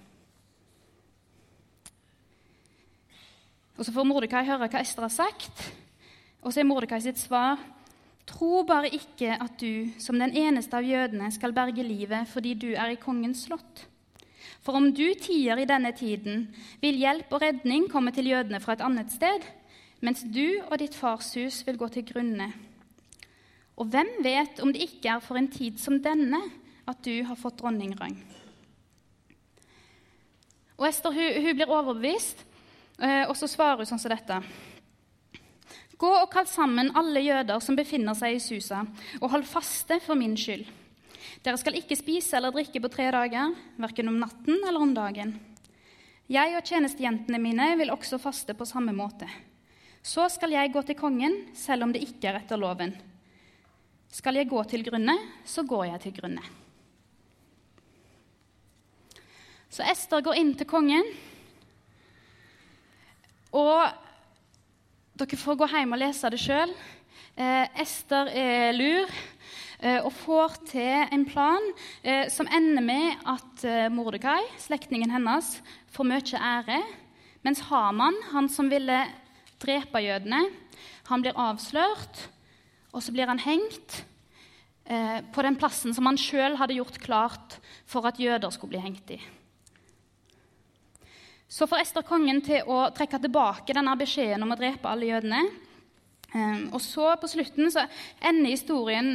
Og 3.77 3.85
Så 3.85 3.93
får 3.93 4.09
Mordekai 4.09 4.47
høre 4.47 4.71
hva 4.71 4.81
Ester 4.81 5.05
har 5.05 5.13
sagt, 5.13 5.67
og 6.41 6.53
så 6.53 6.63
er 6.63 6.69
Mordekai 6.69 7.03
sitt 7.05 7.21
svar 7.21 7.61
Tro 8.27 8.65
bare 8.67 8.91
ikke 8.91 9.37
at 9.39 9.55
du, 9.61 9.87
som 10.03 10.19
den 10.19 10.35
eneste 10.35 10.75
av 10.75 10.87
jødene, 10.87 11.29
skal 11.31 11.55
berge 11.55 11.85
livet 11.87 12.27
fordi 12.33 12.57
du 12.59 12.73
er 12.75 12.91
i 12.91 12.99
kongens 12.99 13.45
slott. 13.47 13.85
For 14.67 14.75
om 14.75 14.89
du 14.91 15.07
tier 15.15 15.61
i 15.63 15.69
denne 15.69 15.93
tiden, 15.95 16.49
vil 16.83 16.99
hjelp 16.99 17.31
og 17.31 17.45
redning 17.45 17.87
komme 17.91 18.11
til 18.15 18.33
jødene 18.33 18.59
fra 18.63 18.75
et 18.75 18.83
annet 18.83 19.15
sted, 19.15 19.47
mens 20.05 20.23
du 20.23 20.61
og 20.67 20.77
ditt 20.81 20.97
fars 20.97 21.33
hus 21.39 21.63
vil 21.67 21.79
gå 21.81 21.89
til 21.93 22.07
grunne. 22.09 22.51
Og 23.77 23.89
hvem 23.93 24.09
vet 24.25 24.61
om 24.65 24.73
det 24.73 24.85
ikke 24.87 25.17
er 25.17 25.25
for 25.25 25.39
en 25.41 25.51
tid 25.53 25.81
som 25.81 26.01
denne 26.03 26.41
at 26.89 27.03
du 27.05 27.25
har 27.29 27.39
fått 27.41 27.59
dronningrang? 27.61 28.17
Og 30.77 30.87
Ester 30.89 31.13
hun, 31.13 31.43
hun 31.45 31.57
blir 31.57 31.73
overbevist, 31.73 32.43
eh, 33.01 33.25
og 33.25 33.37
så 33.37 33.49
svarer 33.49 33.81
hun 33.81 33.89
sånn 33.89 34.01
som 34.01 34.13
dette. 34.13 34.41
Gå 35.97 36.09
og 36.13 36.29
kall 36.33 36.49
sammen 36.49 36.93
alle 36.97 37.23
jøder 37.25 37.61
som 37.65 37.77
befinner 37.77 38.17
seg 38.17 38.37
i 38.37 38.43
Susa, 38.45 38.83
og 39.21 39.31
hold 39.33 39.47
faste 39.49 39.97
for 40.05 40.19
min 40.19 40.37
skyld. 40.37 40.67
Dere 41.45 41.57
skal 41.61 41.79
ikke 41.79 41.97
spise 41.97 42.37
eller 42.37 42.53
drikke 42.53 42.83
på 42.85 42.91
tre 42.93 43.09
dager, 43.15 43.55
verken 43.81 44.11
om 44.11 44.19
natten 44.21 44.61
eller 44.61 44.83
om 44.83 44.93
dagen. 44.97 45.37
Jeg 46.33 46.57
og 46.59 46.67
tjenestejentene 46.67 47.39
mine 47.41 47.69
vil 47.79 47.93
også 47.95 48.19
faste 48.19 48.57
på 48.59 48.67
samme 48.69 48.93
måte. 48.97 49.29
Så 50.07 50.29
skal 50.31 50.53
jeg 50.55 50.71
gå 50.71 50.85
til 50.87 50.95
kongen, 50.95 51.33
selv 51.59 51.83
om 51.83 51.91
det 51.91 52.05
ikke 52.07 52.29
er 52.31 52.37
etter 52.39 52.61
loven. 52.61 52.93
Skal 54.15 54.39
jeg 54.39 54.47
gå 54.47 54.61
til 54.71 54.85
grunne, 54.87 55.17
så 55.43 55.65
går 55.67 55.89
jeg 55.89 56.03
til 56.05 56.15
grunne. 56.21 56.45
Så 59.67 59.83
Ester 59.91 60.23
går 60.23 60.39
inn 60.39 60.53
til 60.55 60.69
kongen, 60.71 61.11
og 63.51 63.83
dere 65.19 65.41
får 65.43 65.59
gå 65.59 65.71
hjem 65.75 65.99
og 65.99 66.03
lese 66.05 66.31
det 66.31 66.41
sjøl. 66.45 66.77
Eh, 67.35 67.83
Ester 67.83 68.31
er 68.31 68.79
lur 68.79 69.11
eh, 69.11 69.99
og 69.99 70.13
får 70.23 70.59
til 70.71 71.13
en 71.19 71.27
plan 71.27 71.71
eh, 72.07 72.31
som 72.31 72.47
ender 72.47 72.85
med 72.85 73.27
at 73.27 73.67
eh, 73.67 73.91
Mordekai, 73.91 74.39
slektningen 74.69 75.11
hennes, 75.19 75.57
får 75.91 76.13
mye 76.15 76.47
ære, 76.55 76.83
mens 77.43 77.67
Haman, 77.73 78.23
han 78.31 78.53
som 78.53 78.71
ville 78.71 79.03
drepe 79.63 80.03
jødene, 80.05 80.43
han 81.07 81.23
blir 81.23 81.39
avslørt, 81.39 82.27
og 82.93 83.03
så 83.05 83.13
blir 83.15 83.29
han 83.31 83.41
hengt 83.43 84.03
eh, 84.85 85.23
på 85.33 85.45
den 85.45 85.57
plassen 85.61 85.95
som 85.97 86.09
han 86.09 86.19
sjøl 86.21 86.59
hadde 86.61 86.79
gjort 86.79 87.01
klart 87.03 87.59
for 87.89 88.07
at 88.09 88.21
jøder 88.21 88.53
skulle 88.55 88.77
bli 88.77 88.85
hengt 88.85 89.13
i. 89.17 89.21
Så 91.49 91.69
får 91.71 91.85
Ester 91.85 92.07
kongen 92.07 92.41
til 92.43 92.67
å 92.67 92.89
trekke 92.95 93.21
tilbake 93.23 93.75
denne 93.77 93.95
beskjeden 93.99 94.43
om 94.43 94.55
å 94.55 94.59
drepe 94.59 94.91
alle 94.91 95.13
jødene. 95.13 95.43
Eh, 96.33 96.63
og 96.73 96.81
så 96.83 97.13
på 97.21 97.31
slutten 97.31 97.71
så 97.73 97.87
ender 98.19 98.53
historien 98.57 99.13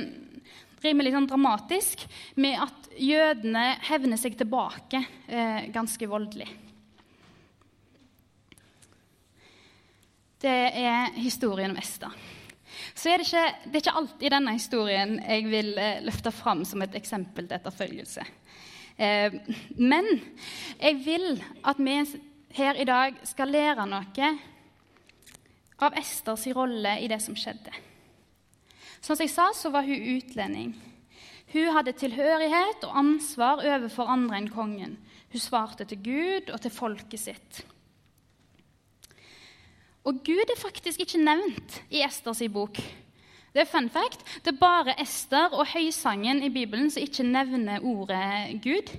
rimelig 0.82 1.14
sånn 1.14 1.30
dramatisk 1.30 2.06
med 2.42 2.58
at 2.64 2.92
jødene 2.98 3.66
hevner 3.86 4.20
seg 4.20 4.38
tilbake 4.40 5.04
eh, 5.28 5.68
ganske 5.74 6.08
voldelig. 6.10 6.48
Det 10.42 10.50
er 10.82 11.12
historien 11.22 11.70
om 11.70 11.78
Esta. 11.78 12.10
Så 12.96 13.12
er 13.12 13.22
det, 13.22 13.28
ikke, 13.28 13.70
det 13.70 13.76
er 13.76 13.84
ikke 13.84 13.98
alltid 14.00 14.34
denne 14.34 14.54
historien 14.56 15.18
jeg 15.20 15.44
vil 15.52 15.76
eh, 15.78 16.00
løfte 16.02 16.32
fram 16.34 16.64
som 16.66 16.82
et 16.82 16.96
eksempel 16.98 17.46
til 17.46 17.60
etterfølgelse. 17.60 18.24
Eh, 18.98 19.36
men 19.78 20.08
jeg 20.80 20.98
vil 21.06 21.44
at 21.68 21.78
vi 21.78 21.98
her 22.58 22.80
i 22.82 22.88
dag 22.90 23.20
skal 23.28 23.54
lære 23.54 23.86
noe 23.86 24.32
av 25.82 25.98
Esters 26.02 26.48
rolle 26.58 26.98
i 27.02 27.10
det 27.12 27.22
som 27.22 27.38
skjedde. 27.38 27.74
Som 29.02 29.22
jeg 29.22 29.30
sa, 29.34 29.50
så 29.54 29.70
var 29.74 29.86
hun 29.86 30.10
utlending. 30.18 30.74
Hun 31.54 31.74
hadde 31.76 31.94
tilhørighet 32.00 32.86
og 32.88 32.98
ansvar 32.98 33.62
overfor 33.66 34.10
andre 34.10 34.42
enn 34.42 34.50
kongen. 34.54 34.98
Hun 35.32 35.44
svarte 35.44 35.86
til 35.86 36.02
Gud 36.06 36.50
og 36.50 36.62
til 36.64 36.74
folket 36.74 37.22
sitt. 37.22 37.62
Og 40.04 40.24
Gud 40.26 40.50
er 40.50 40.58
faktisk 40.58 41.04
ikke 41.04 41.22
nevnt 41.22 41.78
i 41.94 42.02
Esters 42.02 42.42
bok. 42.54 42.80
Det 43.52 43.62
er 43.62 43.70
fun 43.70 43.90
fact. 43.90 44.24
Det 44.46 44.54
er 44.54 44.60
bare 44.60 44.96
Ester 45.02 45.54
og 45.54 45.68
høysangen 45.74 46.42
i 46.44 46.50
Bibelen 46.50 46.90
som 46.90 47.04
ikke 47.04 47.28
nevner 47.28 47.84
ordet 47.84 48.62
Gud. 48.64 48.94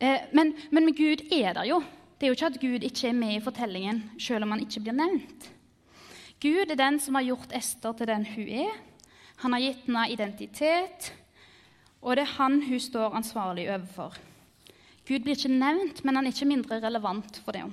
Eh, 0.00 0.28
men, 0.32 0.54
men 0.70 0.92
Gud 0.94 1.26
er 1.34 1.52
der 1.52 1.66
jo. 1.68 1.82
Det 2.18 2.26
er 2.26 2.30
jo 2.32 2.36
ikke 2.38 2.46
at 2.46 2.60
Gud 2.60 2.86
ikke 2.86 3.08
er 3.08 3.18
med 3.18 3.34
i 3.36 3.42
fortellingen, 3.42 4.02
selv 4.18 4.46
om 4.46 4.54
han 4.54 4.62
ikke 4.62 4.80
blir 4.86 4.96
nevnt. 4.96 5.50
Gud 6.42 6.70
er 6.70 6.78
den 6.78 7.00
som 7.02 7.18
har 7.18 7.26
gjort 7.26 7.54
Ester 7.54 7.92
til 7.98 8.08
den 8.10 8.26
hun 8.26 8.48
er. 8.64 8.72
Han 9.42 9.54
har 9.54 9.62
gitt 9.62 9.84
henne 9.86 10.06
identitet, 10.10 11.12
og 12.02 12.16
det 12.16 12.24
er 12.24 12.36
han 12.38 12.62
hun 12.62 12.80
står 12.80 13.14
ansvarlig 13.18 13.68
overfor. 13.70 14.16
Gud 15.06 15.22
blir 15.26 15.38
ikke 15.38 15.52
nevnt, 15.52 16.02
men 16.04 16.16
han 16.16 16.26
er 16.26 16.34
ikke 16.34 16.50
mindre 16.50 16.80
relevant 16.82 17.38
for 17.44 17.54
det. 17.54 17.66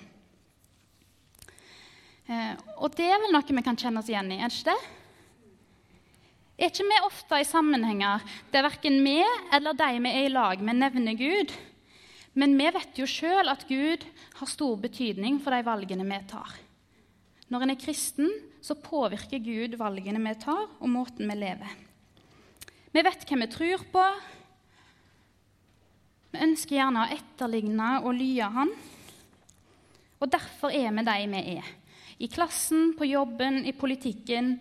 Eh, 2.26 2.54
og 2.82 2.94
det 2.98 3.06
er 3.06 3.22
vel 3.22 3.36
noe 3.36 3.58
vi 3.58 3.66
kan 3.66 3.78
kjenne 3.78 4.02
oss 4.02 4.10
igjen 4.10 4.32
i, 4.34 4.40
er 4.42 4.50
det 4.50 4.58
ikke 4.58 4.74
det? 4.74 4.94
Er 6.56 6.72
ikke 6.72 6.88
vi 6.88 7.00
ofte 7.04 7.38
i 7.42 7.48
sammenhenger 7.48 8.24
der 8.54 8.64
verken 8.64 9.02
vi 9.04 9.20
eller 9.54 9.76
de 9.76 9.90
vi 10.00 10.12
er 10.12 10.28
i 10.30 10.32
lag 10.32 10.62
med, 10.64 10.80
nevner 10.80 11.18
Gud? 11.20 11.52
Men 12.36 12.56
vi 12.60 12.70
vet 12.76 13.00
jo 13.00 13.08
sjøl 13.08 13.52
at 13.52 13.68
Gud 13.68 14.04
har 14.40 14.52
stor 14.52 14.80
betydning 14.80 15.42
for 15.44 15.56
de 15.56 15.68
valgene 15.68 16.08
vi 16.08 16.20
tar. 16.32 16.56
Når 17.52 17.64
en 17.64 17.76
er 17.76 17.80
kristen, 17.80 18.32
så 18.64 18.76
påvirker 18.80 19.44
Gud 19.44 19.78
valgene 19.80 20.20
vi 20.24 20.34
tar, 20.42 20.66
og 20.80 20.90
måten 20.90 21.30
vi 21.30 21.38
lever. 21.38 21.76
Vi 22.96 23.04
vet 23.04 23.28
hvem 23.28 23.44
vi 23.44 23.52
tror 23.52 23.86
på. 23.92 24.04
Vi 26.34 26.44
ønsker 26.44 26.80
gjerne 26.80 27.04
å 27.04 27.16
etterligne 27.16 27.90
og 28.02 28.16
lye 28.18 28.48
Han. 28.56 28.72
Og 30.24 30.32
derfor 30.32 30.74
er 30.74 30.96
vi 30.96 31.04
de 31.06 31.18
vi 31.36 31.42
er. 31.60 31.74
I 32.18 32.28
klassen, 32.32 32.94
på 32.98 33.06
jobben, 33.06 33.66
i 33.66 33.74
politikken, 33.76 34.56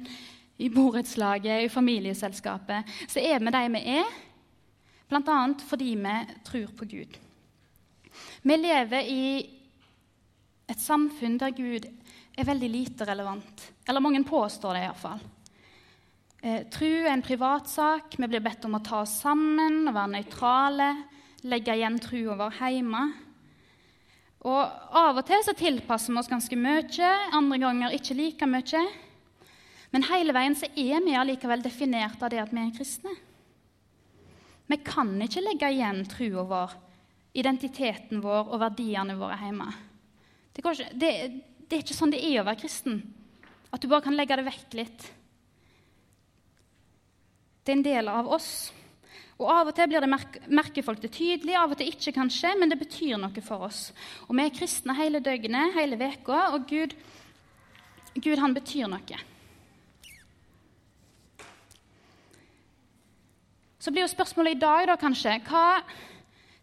i 0.56 0.68
borettslaget, 0.70 1.64
i 1.64 1.72
familieselskapet, 1.72 2.90
så 3.08 3.22
er 3.22 3.42
vi 3.42 3.52
de 3.54 3.64
vi 3.74 3.82
er, 3.98 4.14
bl.a. 5.10 5.38
fordi 5.68 5.94
vi 6.00 6.16
tror 6.46 6.72
på 6.78 6.88
Gud. 6.90 7.18
Vi 8.42 8.56
lever 8.56 9.10
i 9.10 9.26
et 10.70 10.80
samfunn 10.80 11.38
der 11.38 11.54
Gud 11.54 11.86
er 12.34 12.46
veldig 12.46 12.70
lite 12.70 13.06
relevant. 13.06 13.70
Eller 13.88 14.02
mange 14.02 14.24
påstår 14.24 14.74
det 14.74 14.84
iallfall. 14.86 15.24
Eh, 16.44 16.62
tru 16.72 16.88
er 16.88 17.12
en 17.12 17.24
privatsak. 17.24 18.16
Vi 18.18 18.28
blir 18.28 18.42
bedt 18.44 18.64
om 18.68 18.78
å 18.78 18.82
ta 18.84 19.02
oss 19.04 19.18
sammen 19.22 19.84
å 19.88 19.94
være 19.94 20.14
nøytrale. 20.16 20.88
Legge 21.48 21.76
igjen 21.76 22.00
trua 22.02 22.38
vår 22.40 22.58
hjemme. 22.60 23.04
Og 24.44 24.60
Av 24.94 25.16
og 25.16 25.24
til 25.24 25.40
så 25.44 25.54
tilpasser 25.56 26.12
vi 26.12 26.20
oss 26.20 26.28
ganske 26.28 26.56
mye, 26.60 27.10
andre 27.32 27.58
ganger 27.62 27.96
ikke 27.96 28.16
like 28.18 28.48
mye. 28.48 28.82
Men 29.94 30.04
hele 30.10 30.34
veien 30.36 30.56
så 30.58 30.68
er 30.68 31.00
vi 31.04 31.14
allikevel 31.16 31.62
definert 31.64 32.20
av 32.20 32.32
det 32.32 32.42
at 32.42 32.52
vi 32.52 32.60
er 32.60 32.74
kristne. 32.76 33.14
Vi 34.66 34.78
kan 34.84 35.12
ikke 35.22 35.44
legge 35.44 35.70
igjen 35.72 36.04
trua 36.08 36.44
vår, 36.48 36.76
identiteten 37.36 38.22
vår 38.24 38.52
og 38.52 38.60
verdiene 38.62 39.16
våre 39.20 39.36
hjemme. 39.40 39.68
Det, 40.52 40.62
ikke, 40.62 40.88
det, 40.92 41.10
det, 41.64 41.72
er 41.76 41.82
ikke 41.84 41.96
sånn 41.96 42.14
det 42.14 42.22
er 42.24 42.40
å 42.40 42.46
være 42.46 42.60
kristen, 42.62 43.02
at 43.72 43.82
du 43.82 43.88
bare 43.90 44.04
kan 44.06 44.16
legge 44.16 44.38
det 44.38 44.46
vekk 44.46 44.76
litt. 44.78 45.06
Det 47.64 47.72
er 47.72 47.78
en 47.78 47.86
del 47.86 48.10
av 48.12 48.28
oss. 48.36 48.50
Og 49.34 49.48
Av 49.50 49.66
og 49.66 49.74
til 49.74 49.88
blir 49.90 50.04
det 50.04 50.10
merke, 50.10 50.40
merker 50.46 50.86
folk 50.86 51.00
det 51.02 51.10
tydelig, 51.16 51.56
av 51.58 51.72
og 51.74 51.78
til 51.80 51.90
ikke, 51.90 52.14
kanskje, 52.14 52.52
men 52.60 52.70
det 52.70 52.78
betyr 52.78 53.18
noe 53.18 53.42
for 53.42 53.66
oss. 53.66 53.88
Og 54.28 54.36
Vi 54.36 54.44
er 54.44 54.54
kristne 54.54 54.94
hele 54.94 55.20
døgnet, 55.24 55.74
hele 55.74 55.98
veka, 55.98 56.54
og 56.54 56.68
Gud, 56.70 56.94
Gud 58.14 58.38
han 58.38 58.54
betyr 58.54 58.86
noe. 58.90 59.22
Så 63.82 63.92
blir 63.92 64.06
jo 64.06 64.12
spørsmålet 64.14 64.54
i 64.54 64.62
dag 64.62 64.86
da 64.88 64.94
kanskje 64.96 65.34
hva 65.44 65.82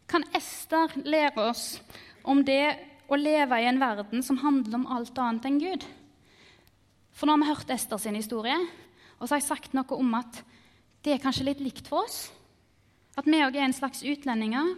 kan 0.09 0.23
Ester 0.33 0.95
lære 1.05 1.43
oss 1.51 1.75
om 2.23 2.39
det 2.41 2.73
å 3.11 3.19
leve 3.19 3.59
i 3.61 3.67
en 3.69 3.77
verden 3.81 4.23
som 4.25 4.39
handler 4.41 4.79
om 4.79 4.87
alt 4.89 5.19
annet 5.21 5.45
enn 5.45 5.59
Gud? 5.61 5.85
For 7.13 7.27
nå 7.27 7.35
har 7.35 7.43
vi 7.43 7.51
hørt 7.51 7.73
Ester 7.75 7.99
sin 8.01 8.17
historie, 8.17 8.55
og 9.19 9.27
så 9.27 9.35
har 9.35 9.41
jeg 9.43 9.51
sagt 9.51 9.75
noe 9.77 9.99
om 9.99 10.15
at 10.17 10.39
det 11.05 11.13
er 11.13 11.21
kanskje 11.21 11.51
litt 11.51 11.61
likt 11.61 11.91
for 11.91 12.07
oss. 12.07 12.31
At 13.19 13.27
vi 13.27 13.41
òg 13.43 13.57
er 13.57 13.67
en 13.67 13.75
slags 13.75 14.03
utlendinger. 14.07 14.75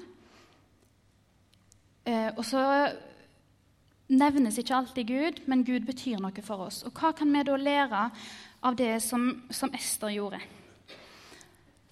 Eh, 2.10 2.32
og 2.36 2.44
så 2.48 2.62
nevnes 4.12 4.58
ikke 4.60 4.76
alltid 4.76 5.08
Gud, 5.08 5.44
men 5.48 5.64
Gud 5.68 5.86
betyr 5.88 6.20
noe 6.22 6.46
for 6.46 6.66
oss. 6.66 6.82
Og 6.88 6.96
hva 6.98 7.14
kan 7.16 7.32
vi 7.32 7.44
da 7.46 7.58
lære 7.58 8.04
av 8.64 8.78
det 8.80 8.96
som, 9.06 9.30
som 9.54 9.74
Ester 9.76 10.12
gjorde? 10.16 10.42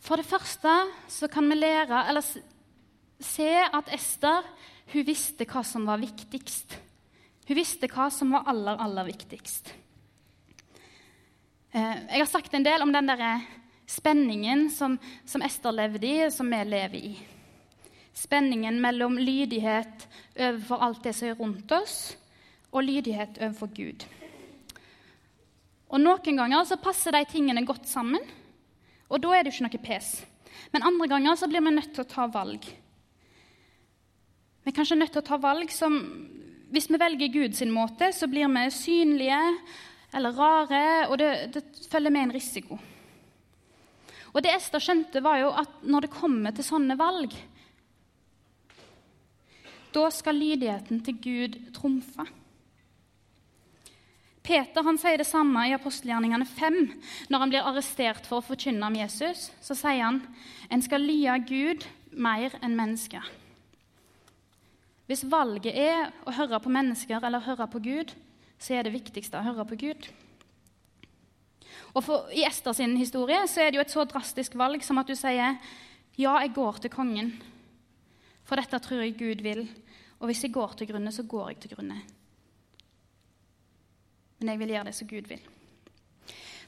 For 0.01 0.17
det 0.17 0.25
første 0.25 0.73
så 1.11 1.29
kan 1.31 1.47
vi 1.49 1.59
lære, 1.59 2.05
eller 2.09 2.25
se 3.21 3.51
at 3.61 3.93
Ester 3.93 4.47
hun 4.91 5.05
visste 5.07 5.45
hva 5.47 5.61
som 5.63 5.85
var 5.87 6.01
viktigst. 6.01 6.75
Hun 7.47 7.57
visste 7.57 7.87
hva 7.91 8.09
som 8.11 8.33
var 8.33 8.49
aller, 8.49 8.81
aller 8.81 9.07
viktigst. 9.07 9.71
Eh, 11.71 11.97
jeg 12.11 12.19
har 12.19 12.27
sagt 12.27 12.53
en 12.57 12.65
del 12.65 12.83
om 12.83 12.91
den 12.91 13.07
der 13.07 13.45
spenningen 13.91 14.69
som, 14.71 14.97
som 15.25 15.43
Ester 15.43 15.75
levde 15.75 16.07
i, 16.07 16.31
som 16.31 16.49
vi 16.49 16.63
lever 16.63 16.97
i. 17.11 17.11
Spenningen 18.13 18.79
mellom 18.81 19.17
lydighet 19.19 20.07
overfor 20.35 20.83
alt 20.83 21.03
det 21.03 21.13
som 21.15 21.31
er 21.31 21.39
rundt 21.39 21.71
oss, 21.75 22.15
og 22.71 22.85
lydighet 22.87 23.39
overfor 23.41 23.71
Gud. 23.75 24.05
Og 25.91 25.99
Noen 25.99 26.37
ganger 26.39 26.63
så 26.67 26.79
passer 26.79 27.15
de 27.15 27.25
tingene 27.27 27.65
godt 27.67 27.89
sammen, 27.89 28.23
og 29.11 29.19
da 29.19 29.33
er 29.35 29.43
det 29.43 29.51
jo 29.51 29.59
ikke 29.59 29.67
noe 29.67 29.83
pes. 29.83 30.11
Men 30.71 30.87
andre 30.87 31.09
ganger 31.11 31.39
så 31.39 31.49
blir 31.51 31.63
vi 31.63 31.73
nødt 31.75 31.91
til 31.91 32.05
å 32.05 32.11
ta 32.11 32.29
valg. 32.31 32.63
Vi 34.61 34.71
er 34.71 34.77
kanskje 34.77 34.99
nødt 34.99 35.11
til 35.11 35.23
å 35.23 35.29
ta 35.31 35.41
valg 35.41 35.73
som 35.73 35.97
Hvis 36.71 36.85
vi 36.87 36.95
velger 36.95 37.27
Guds 37.33 37.59
måte, 37.67 38.13
så 38.15 38.29
blir 38.31 38.47
vi 38.47 38.61
synlige 38.71 39.39
eller 40.15 40.31
rare, 40.31 41.09
og 41.09 41.17
det, 41.19 41.27
det 41.51 41.63
følger 41.91 42.13
med 42.15 42.29
en 42.29 42.31
risiko. 42.31 42.77
Og 44.31 44.43
det 44.43 44.53
Ester 44.55 44.83
skjønte, 44.83 45.23
var 45.23 45.41
jo 45.41 45.49
at 45.59 45.81
når 45.83 46.05
det 46.05 46.13
kommer 46.13 46.55
til 46.55 46.67
sånne 46.67 46.95
valg, 46.99 47.33
da 49.91 50.05
skal 50.13 50.39
lydigheten 50.39 51.01
til 51.03 51.17
Gud 51.19 51.57
trumfe. 51.75 52.23
Peter 54.41 54.83
han 54.83 54.97
sier 54.97 55.19
det 55.21 55.27
samme 55.29 55.67
i 55.69 55.75
apostelgjerningene 55.75 56.47
5. 56.47 56.79
Når 57.29 57.43
han 57.43 57.51
blir 57.51 57.67
arrestert 57.67 58.25
for 58.25 58.39
å 58.39 58.45
forkynne 58.45 58.87
om 58.87 58.97
Jesus, 58.97 59.49
så 59.61 59.77
sier 59.77 60.01
han 60.01 60.23
en 60.71 60.81
skal 60.81 61.03
lye 61.05 61.35
Gud 61.45 61.85
mer 62.11 62.55
enn 62.63 62.77
mennesker. 62.79 63.27
Hvis 65.11 65.25
valget 65.27 65.75
er 65.75 66.09
å 66.23 66.33
høre 66.33 66.61
på 66.63 66.71
mennesker 66.71 67.19
eller 67.19 67.43
høre 67.43 67.67
på 67.69 67.83
Gud, 67.83 68.15
så 68.61 68.77
er 68.77 68.87
det 68.87 68.95
viktigste 68.95 69.37
å 69.37 69.45
høre 69.45 69.65
på 69.67 69.77
Gud. 69.81 70.07
Og 71.91 72.05
for, 72.05 72.29
I 72.31 72.45
Ester 72.47 72.75
sin 72.77 72.95
historie 72.97 73.41
så 73.51 73.65
er 73.65 73.71
det 73.71 73.81
jo 73.81 73.85
et 73.85 73.93
så 73.93 74.05
drastisk 74.07 74.55
valg 74.59 74.83
som 74.85 75.01
at 75.01 75.09
du 75.09 75.15
sier 75.17 75.57
ja, 76.19 76.33
jeg 76.43 76.53
går 76.55 76.81
til 76.83 76.93
kongen, 76.93 77.35
for 78.47 78.59
dette 78.59 78.79
tror 78.83 79.03
jeg 79.03 79.17
Gud 79.19 79.43
vil. 79.43 79.65
Og 80.21 80.29
hvis 80.29 80.43
jeg 80.45 80.53
går 80.53 80.75
til 80.77 80.91
grunne, 80.91 81.11
så 81.11 81.23
går 81.27 81.53
jeg 81.53 81.63
til 81.63 81.75
grunne 81.75 82.01
men 84.41 84.55
jeg 84.55 84.61
vil 84.63 84.73
gjøre 84.73 84.89
det 84.89 84.97
som 84.97 85.09
Gud 85.09 85.27
vil. 85.29 85.41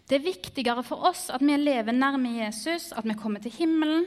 Det 0.04 0.20
er 0.20 0.28
viktigere 0.28 0.84
for 0.86 1.08
oss 1.10 1.30
at 1.34 1.42
vi 1.42 1.56
lever 1.58 1.96
nærme 1.96 2.36
Jesus, 2.38 2.92
at 2.94 3.08
vi 3.08 3.16
kommer 3.18 3.42
til 3.42 3.56
himmelen, 3.56 4.06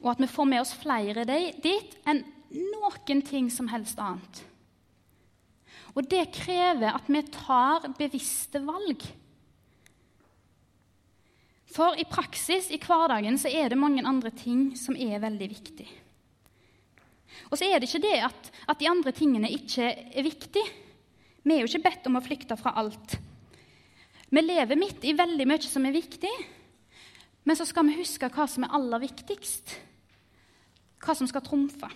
og 0.00 0.12
at 0.12 0.22
vi 0.22 0.28
får 0.30 0.46
med 0.46 0.62
oss 0.62 0.76
flere 0.78 1.26
dit, 1.26 1.96
enn 2.06 2.22
noen 2.54 3.24
ting 3.26 3.50
som 3.50 3.68
helst 3.72 3.98
annet. 3.98 4.44
Og 5.98 6.06
det 6.06 6.28
krever 6.36 6.94
at 6.94 7.08
vi 7.10 7.24
tar 7.34 7.88
bevisste 7.98 8.62
valg. 8.62 9.02
For 11.70 11.94
i 11.98 12.06
praksis, 12.08 12.70
i 12.74 12.80
hverdagen, 12.82 13.38
så 13.38 13.50
er 13.50 13.70
det 13.70 13.78
mange 13.78 14.02
andre 14.06 14.32
ting 14.34 14.72
som 14.78 14.96
er 14.98 15.22
veldig 15.22 15.48
viktig. 15.52 15.86
Og 17.50 17.58
så 17.58 17.66
er 17.66 17.78
det 17.78 17.88
ikke 17.88 18.02
det 18.02 18.16
at, 18.26 18.50
at 18.70 18.80
de 18.80 18.88
andre 18.90 19.12
tingene 19.14 19.50
ikke 19.54 19.86
er 19.86 20.26
viktige. 20.26 20.66
Vi 21.42 21.54
er 21.54 21.62
jo 21.62 21.70
ikke 21.70 21.86
bedt 21.86 22.08
om 22.10 22.18
å 22.18 22.24
flykte 22.24 22.58
fra 22.58 22.74
alt. 22.80 23.16
Vi 24.30 24.42
lever 24.42 24.78
midt 24.78 25.06
i 25.06 25.16
veldig 25.18 25.46
mye 25.48 25.66
som 25.66 25.86
er 25.86 25.94
viktig, 25.94 26.30
men 27.46 27.56
så 27.58 27.64
skal 27.66 27.86
vi 27.88 27.98
huske 27.98 28.28
hva 28.30 28.46
som 28.50 28.66
er 28.66 28.74
aller 28.76 29.02
viktigst. 29.02 29.72
Hva 31.00 31.16
som 31.16 31.26
skal 31.30 31.42
trumfe. 31.46 31.88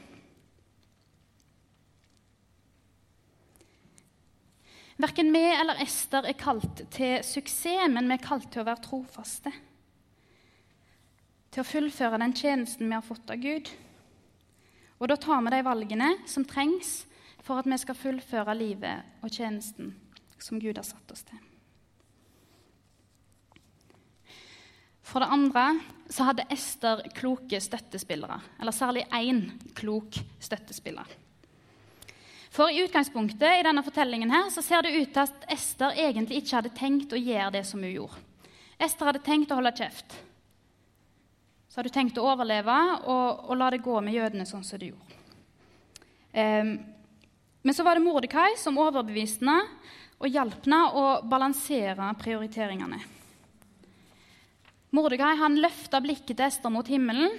Verken 4.96 5.32
vi 5.34 5.42
eller 5.42 5.80
Ester 5.82 6.26
er 6.28 6.36
kalt 6.38 6.84
til 6.94 7.18
suksess, 7.26 7.88
men 7.90 8.06
vi 8.06 8.14
er 8.14 8.22
kalt 8.22 8.46
til 8.52 8.62
å 8.62 8.68
være 8.68 8.84
trofaste. 8.84 9.50
Til 11.54 11.62
å 11.62 11.66
fullføre 11.66 12.20
den 12.22 12.34
tjenesten 12.34 12.86
vi 12.86 12.94
har 12.94 13.06
fått 13.06 13.30
av 13.30 13.42
Gud. 13.42 13.70
Og 15.02 15.10
da 15.10 15.16
tar 15.18 15.42
vi 15.42 15.54
de 15.54 15.64
valgene 15.66 16.12
som 16.30 16.46
trengs 16.46 17.02
for 17.44 17.60
at 17.60 17.68
vi 17.68 17.78
skal 17.82 17.98
fullføre 17.98 18.54
livet 18.56 19.24
og 19.24 19.34
tjenesten 19.34 19.90
som 20.38 20.62
Gud 20.62 20.78
har 20.78 20.86
satt 20.86 21.10
oss 21.12 21.26
til. 21.26 21.42
For 25.04 25.20
det 25.20 25.34
andre 25.34 25.66
så 26.10 26.30
hadde 26.30 26.46
Ester 26.52 27.02
kloke 27.14 27.60
støttespillere, 27.60 28.38
eller 28.60 28.74
særlig 28.74 29.04
én 29.12 29.44
klok 29.76 30.16
støttespiller. 30.40 31.10
For 32.54 32.70
i 32.70 32.84
utgangspunktet 32.84 33.60
i 33.60 33.64
denne 33.66 33.82
fortellingen 33.82 34.30
her, 34.30 34.46
så 34.54 34.62
ser 34.62 34.84
det 34.86 34.94
ut 34.94 35.10
til 35.10 35.24
at 35.24 35.46
Ester 35.50 35.96
egentlig 35.98 36.38
ikke 36.38 36.60
hadde 36.60 36.70
tenkt 36.78 37.14
å 37.14 37.18
gjøre 37.18 37.50
det 37.56 37.64
som 37.66 37.82
hun 37.82 37.90
gjorde. 37.90 38.20
Ester 38.78 39.10
hadde 39.10 39.22
tenkt 39.26 39.50
å 39.50 39.58
holde 39.58 39.72
kjeft. 39.74 40.14
Så 41.66 41.80
hadde 41.80 41.90
hun 41.90 41.96
tenkt 41.96 42.20
å 42.22 42.28
overleve 42.30 42.76
og, 43.10 43.50
og 43.50 43.58
la 43.58 43.72
det 43.74 43.82
gå 43.82 43.98
med 44.06 44.14
jødene 44.14 44.46
sånn 44.46 44.62
som 44.62 44.78
det 44.78 44.92
gjorde. 44.92 45.18
Um, 46.34 46.72
men 47.66 47.74
så 47.74 47.82
var 47.86 47.98
det 47.98 48.06
Mordekai 48.06 48.54
som 48.60 48.78
overbeviste 48.78 49.42
henne 49.42 49.58
og 50.22 50.30
hjalp 50.30 50.62
henne 50.68 50.82
å 50.94 51.04
balansere 51.26 52.12
prioriteringene. 52.22 53.00
Mordekai 54.94 55.34
løfta 55.58 55.98
blikket 55.98 56.36
til 56.36 56.46
Ester 56.46 56.70
mot 56.70 56.86
himmelen 56.86 57.34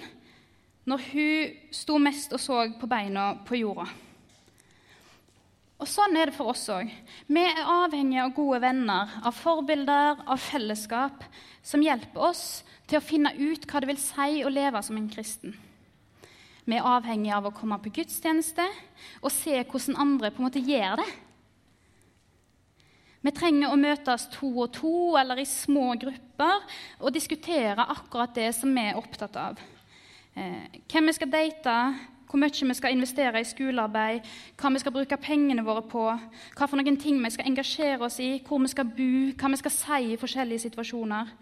når 0.84 1.08
hun 1.08 1.54
sto 1.72 1.96
mest 1.96 2.36
og 2.36 2.42
så 2.42 2.66
på 2.76 2.90
beina 2.90 3.30
på 3.48 3.64
jorda. 3.64 3.88
Og 5.76 5.88
Sånn 5.90 6.16
er 6.16 6.30
det 6.30 6.36
for 6.36 6.54
oss 6.54 6.64
òg. 6.72 6.88
Vi 7.28 7.42
er 7.44 7.68
avhengige 7.68 8.24
av 8.24 8.32
gode 8.36 8.62
venner, 8.64 9.12
av 9.20 9.36
forbilder, 9.36 10.22
av 10.24 10.40
fellesskap 10.40 11.26
som 11.60 11.84
hjelper 11.84 12.30
oss 12.30 12.46
til 12.88 12.96
å 12.96 13.04
finne 13.04 13.34
ut 13.36 13.66
hva 13.68 13.82
det 13.82 13.90
vil 13.90 14.00
si 14.00 14.40
å 14.40 14.52
leve 14.52 14.80
som 14.86 14.96
en 14.96 15.10
kristen. 15.12 15.52
Vi 16.66 16.78
er 16.78 16.88
avhengige 16.88 17.36
av 17.36 17.50
å 17.50 17.54
komme 17.54 17.76
på 17.82 17.92
gudstjeneste 18.00 18.64
og 19.20 19.30
se 19.30 19.60
hvordan 19.60 20.00
andre 20.02 20.32
på 20.32 20.40
en 20.40 20.48
måte 20.48 20.64
gjør 20.64 21.02
det. 21.02 21.08
Vi 23.26 23.34
trenger 23.34 23.72
å 23.72 23.78
møtes 23.78 24.28
to 24.32 24.48
og 24.62 24.72
to 24.74 24.96
eller 25.18 25.42
i 25.42 25.48
små 25.50 25.92
grupper 25.98 26.60
og 27.00 27.14
diskutere 27.14 27.84
akkurat 27.90 28.34
det 28.34 28.52
som 28.54 28.72
vi 28.72 28.84
er 28.86 28.98
opptatt 28.98 29.36
av. 29.40 29.60
Eh, 30.36 30.80
hvem 30.88 31.10
vi 31.10 31.14
skal 31.16 31.32
date, 31.32 31.76
hvor 32.26 32.40
mye 32.42 32.68
vi 32.68 32.74
skal 32.74 32.94
investere 32.94 33.40
i 33.40 33.46
skolearbeid, 33.46 34.26
hva 34.58 34.72
vi 34.74 34.82
skal 34.82 34.94
bruke 34.94 35.18
pengene 35.22 35.64
våre 35.66 35.84
på, 35.86 36.04
hva 36.56 36.66
for 36.66 36.78
noen 36.80 36.98
ting 37.00 37.20
vi 37.22 37.30
skal 37.34 37.48
engasjere 37.50 38.02
oss 38.06 38.18
i, 38.22 38.36
hvor 38.46 38.60
vi 38.62 38.72
skal 38.72 38.90
bo, 38.90 39.10
hva 39.38 39.50
vi 39.52 39.60
skal 39.62 39.74
si 39.74 40.12
i 40.12 40.20
forskjellige 40.20 40.66
situasjoner. 40.66 41.32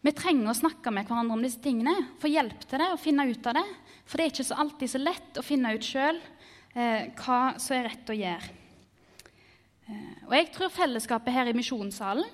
Vi 0.00 0.12
trenger 0.16 0.48
å 0.48 0.56
snakke 0.56 0.92
med 0.94 1.08
hverandre 1.08 1.36
om 1.36 1.42
disse 1.44 1.60
tingene, 1.60 1.92
få 2.20 2.30
hjelp 2.32 2.64
til 2.64 2.80
det 2.80 2.88
og 2.92 3.02
finne 3.02 3.26
ut 3.28 3.50
av 3.50 3.58
det. 3.58 3.66
For 4.08 4.16
det 4.16 4.24
er 4.24 4.32
ikke 4.32 4.48
så 4.48 4.60
alltid 4.62 4.92
så 4.92 5.00
lett 5.00 5.40
å 5.40 5.44
finne 5.44 5.74
ut 5.76 5.84
sjøl 5.84 6.16
eh, 6.74 7.10
hva 7.20 7.40
som 7.60 7.76
er 7.76 7.88
rett 7.90 8.12
å 8.12 8.16
gjøre. 8.16 8.56
Eh, 9.90 10.14
og 10.24 10.34
jeg 10.38 10.50
tror 10.56 10.72
fellesskapet 10.72 11.36
her 11.36 11.50
i 11.50 11.56
misjonssalen 11.56 12.24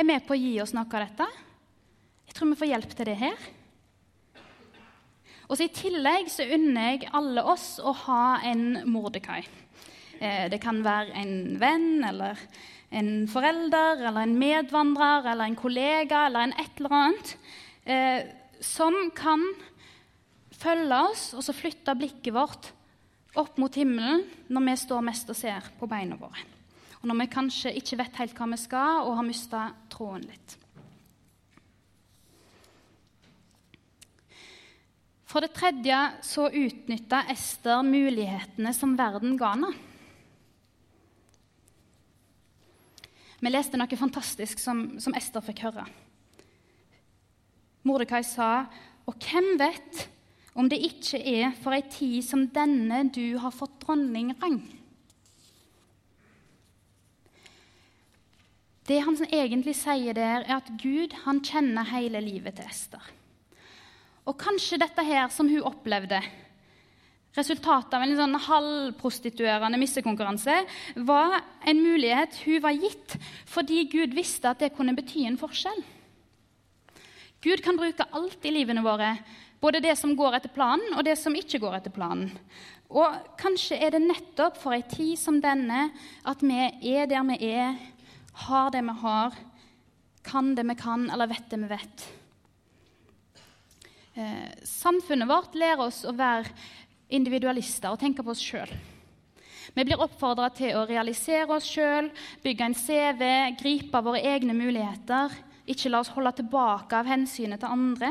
er 0.00 0.08
med 0.08 0.24
på 0.24 0.32
å 0.32 0.40
gi 0.40 0.54
oss 0.64 0.72
noe 0.76 0.88
av 0.88 1.04
dette. 1.04 1.28
Jeg 2.30 2.38
tror 2.38 2.52
vi 2.52 2.60
får 2.62 2.72
hjelp 2.72 2.96
til 2.96 3.10
det 3.10 3.18
her. 3.20 3.50
Og 5.50 5.58
så 5.58 5.66
I 5.66 5.72
tillegg 5.74 6.28
så 6.30 6.46
unner 6.54 6.92
jeg 6.92 7.08
alle 7.16 7.42
oss 7.42 7.80
å 7.82 7.90
ha 8.06 8.38
en 8.46 8.84
Mordekai. 8.86 9.40
Eh, 10.20 10.46
det 10.52 10.60
kan 10.62 10.78
være 10.86 11.16
en 11.18 11.32
venn 11.58 12.04
eller 12.06 12.38
en 12.94 13.26
forelder 13.30 14.04
eller 14.04 14.28
en 14.28 14.36
medvandrer 14.38 15.26
eller 15.32 15.50
en 15.50 15.58
kollega 15.58 16.26
eller 16.28 16.46
en 16.46 16.54
et 16.54 16.78
eller 16.78 16.94
annet 17.00 17.34
eh, 17.82 18.30
som 18.62 18.94
kan 19.16 19.42
følge 20.60 21.02
oss 21.08 21.30
og 21.34 21.42
så 21.46 21.56
flytte 21.56 21.98
blikket 21.98 22.34
vårt 22.36 22.70
opp 23.40 23.58
mot 23.62 23.74
himmelen 23.74 24.22
når 24.50 24.66
vi 24.68 24.78
står 24.84 25.04
mest 25.06 25.34
og 25.34 25.38
ser 25.38 25.66
på 25.78 25.90
beina 25.90 26.18
våre. 26.20 26.46
Og 27.00 27.08
når 27.08 27.22
vi 27.22 27.30
kanskje 27.32 27.74
ikke 27.80 28.02
vet 28.04 28.22
helt 28.22 28.38
hva 28.38 28.50
vi 28.52 28.58
skal, 28.60 29.06
og 29.06 29.16
har 29.16 29.24
mista 29.26 29.68
tråden 29.90 30.26
litt. 30.28 30.59
For 35.30 35.44
det 35.44 35.52
tredje 35.54 35.96
så 36.26 36.48
utnytta 36.50 37.22
Ester 37.30 37.84
mulighetene 37.86 38.72
som 38.74 38.96
verden 38.98 39.36
ga 39.38 39.52
henne. 39.54 39.70
Vi 43.40 43.52
leste 43.52 43.78
noe 43.78 43.98
fantastisk 43.98 44.58
som, 44.60 44.98
som 45.00 45.14
Ester 45.16 45.44
fikk 45.44 45.62
høre. 45.68 45.86
Mordekai 47.86 48.24
sa, 48.26 48.66
'Og 49.06 49.14
hvem 49.16 49.56
vet 49.58 50.08
om 50.54 50.68
det 50.68 50.82
ikke 50.82 51.22
er 51.22 51.54
for 51.62 51.72
ei 51.72 51.82
tid 51.88 52.26
som 52.26 52.48
denne 52.50 53.06
du 53.14 53.38
har 53.38 53.54
fått 53.54 53.78
dronningrang?' 53.86 54.60
Det 58.90 58.98
han 59.06 59.16
egentlig 59.30 59.76
sier 59.78 60.12
der, 60.12 60.42
er 60.42 60.56
at 60.56 60.70
Gud 60.82 61.14
han 61.24 61.40
kjenner 61.40 61.86
hele 61.86 62.20
livet 62.20 62.56
til 62.56 62.66
Ester. 62.66 63.19
Og 64.28 64.36
kanskje 64.40 64.80
dette 64.80 65.04
her 65.06 65.28
som 65.32 65.48
hun 65.48 65.64
opplevde, 65.66 66.20
resultatet 67.36 67.94
av 67.94 68.02
en 68.04 68.16
sånn 68.18 68.36
halvprostituerende 68.46 69.78
missekonkurranse, 69.80 70.56
var 71.06 71.38
en 71.68 71.82
mulighet 71.82 72.40
hun 72.44 72.58
var 72.64 72.74
gitt 72.74 73.16
fordi 73.48 73.84
Gud 73.92 74.16
visste 74.16 74.50
at 74.50 74.62
det 74.62 74.74
kunne 74.76 74.96
bety 74.96 75.24
en 75.28 75.38
forskjell. 75.40 75.80
Gud 77.40 77.62
kan 77.64 77.78
bruke 77.80 78.04
alt 78.12 78.44
i 78.44 78.52
livene 78.52 78.84
våre, 78.84 79.14
både 79.62 79.80
det 79.80 79.94
som 79.96 80.12
går 80.16 80.36
etter 80.36 80.52
planen, 80.52 80.92
og 80.96 81.06
det 81.06 81.16
som 81.16 81.36
ikke 81.36 81.60
går 81.62 81.78
etter 81.78 81.94
planen. 81.94 82.28
Og 82.90 83.16
kanskje 83.40 83.78
er 83.78 83.94
det 83.94 84.02
nettopp 84.02 84.58
for 84.60 84.74
ei 84.74 84.82
tid 84.90 85.14
som 85.20 85.38
denne 85.40 85.86
at 86.28 86.42
vi 86.42 86.58
er 86.92 87.06
der 87.08 87.24
vi 87.30 87.38
er, 87.52 87.78
har 88.46 88.72
det 88.74 88.82
vi 88.82 88.96
har, 89.04 89.36
kan 90.26 90.54
det 90.56 90.66
vi 90.68 90.76
kan, 90.76 91.06
eller 91.08 91.30
vet 91.30 91.48
det 91.52 91.60
vi 91.62 91.70
vet. 91.70 92.08
Eh, 94.20 94.64
samfunnet 94.66 95.28
vårt 95.28 95.54
lærer 95.56 95.80
oss 95.86 96.02
å 96.04 96.12
være 96.12 96.50
individualister 97.14 97.92
og 97.92 98.00
tenke 98.02 98.24
på 98.24 98.34
oss 98.34 98.42
sjøl. 98.44 98.70
Vi 99.72 99.84
blir 99.86 100.02
oppfordra 100.02 100.50
til 100.52 100.74
å 100.76 100.86
realisere 100.88 101.48
oss 101.54 101.68
sjøl, 101.70 102.10
bygge 102.42 102.66
en 102.66 102.76
CV, 102.76 103.22
gripe 103.60 104.02
våre 104.04 104.20
egne 104.32 104.56
muligheter. 104.56 105.32
Ikke 105.70 105.92
la 105.92 106.02
oss 106.02 106.10
holde 106.12 106.34
tilbake 106.40 106.98
av 106.98 107.08
hensynet 107.08 107.62
til 107.62 107.70
andre. 107.70 108.10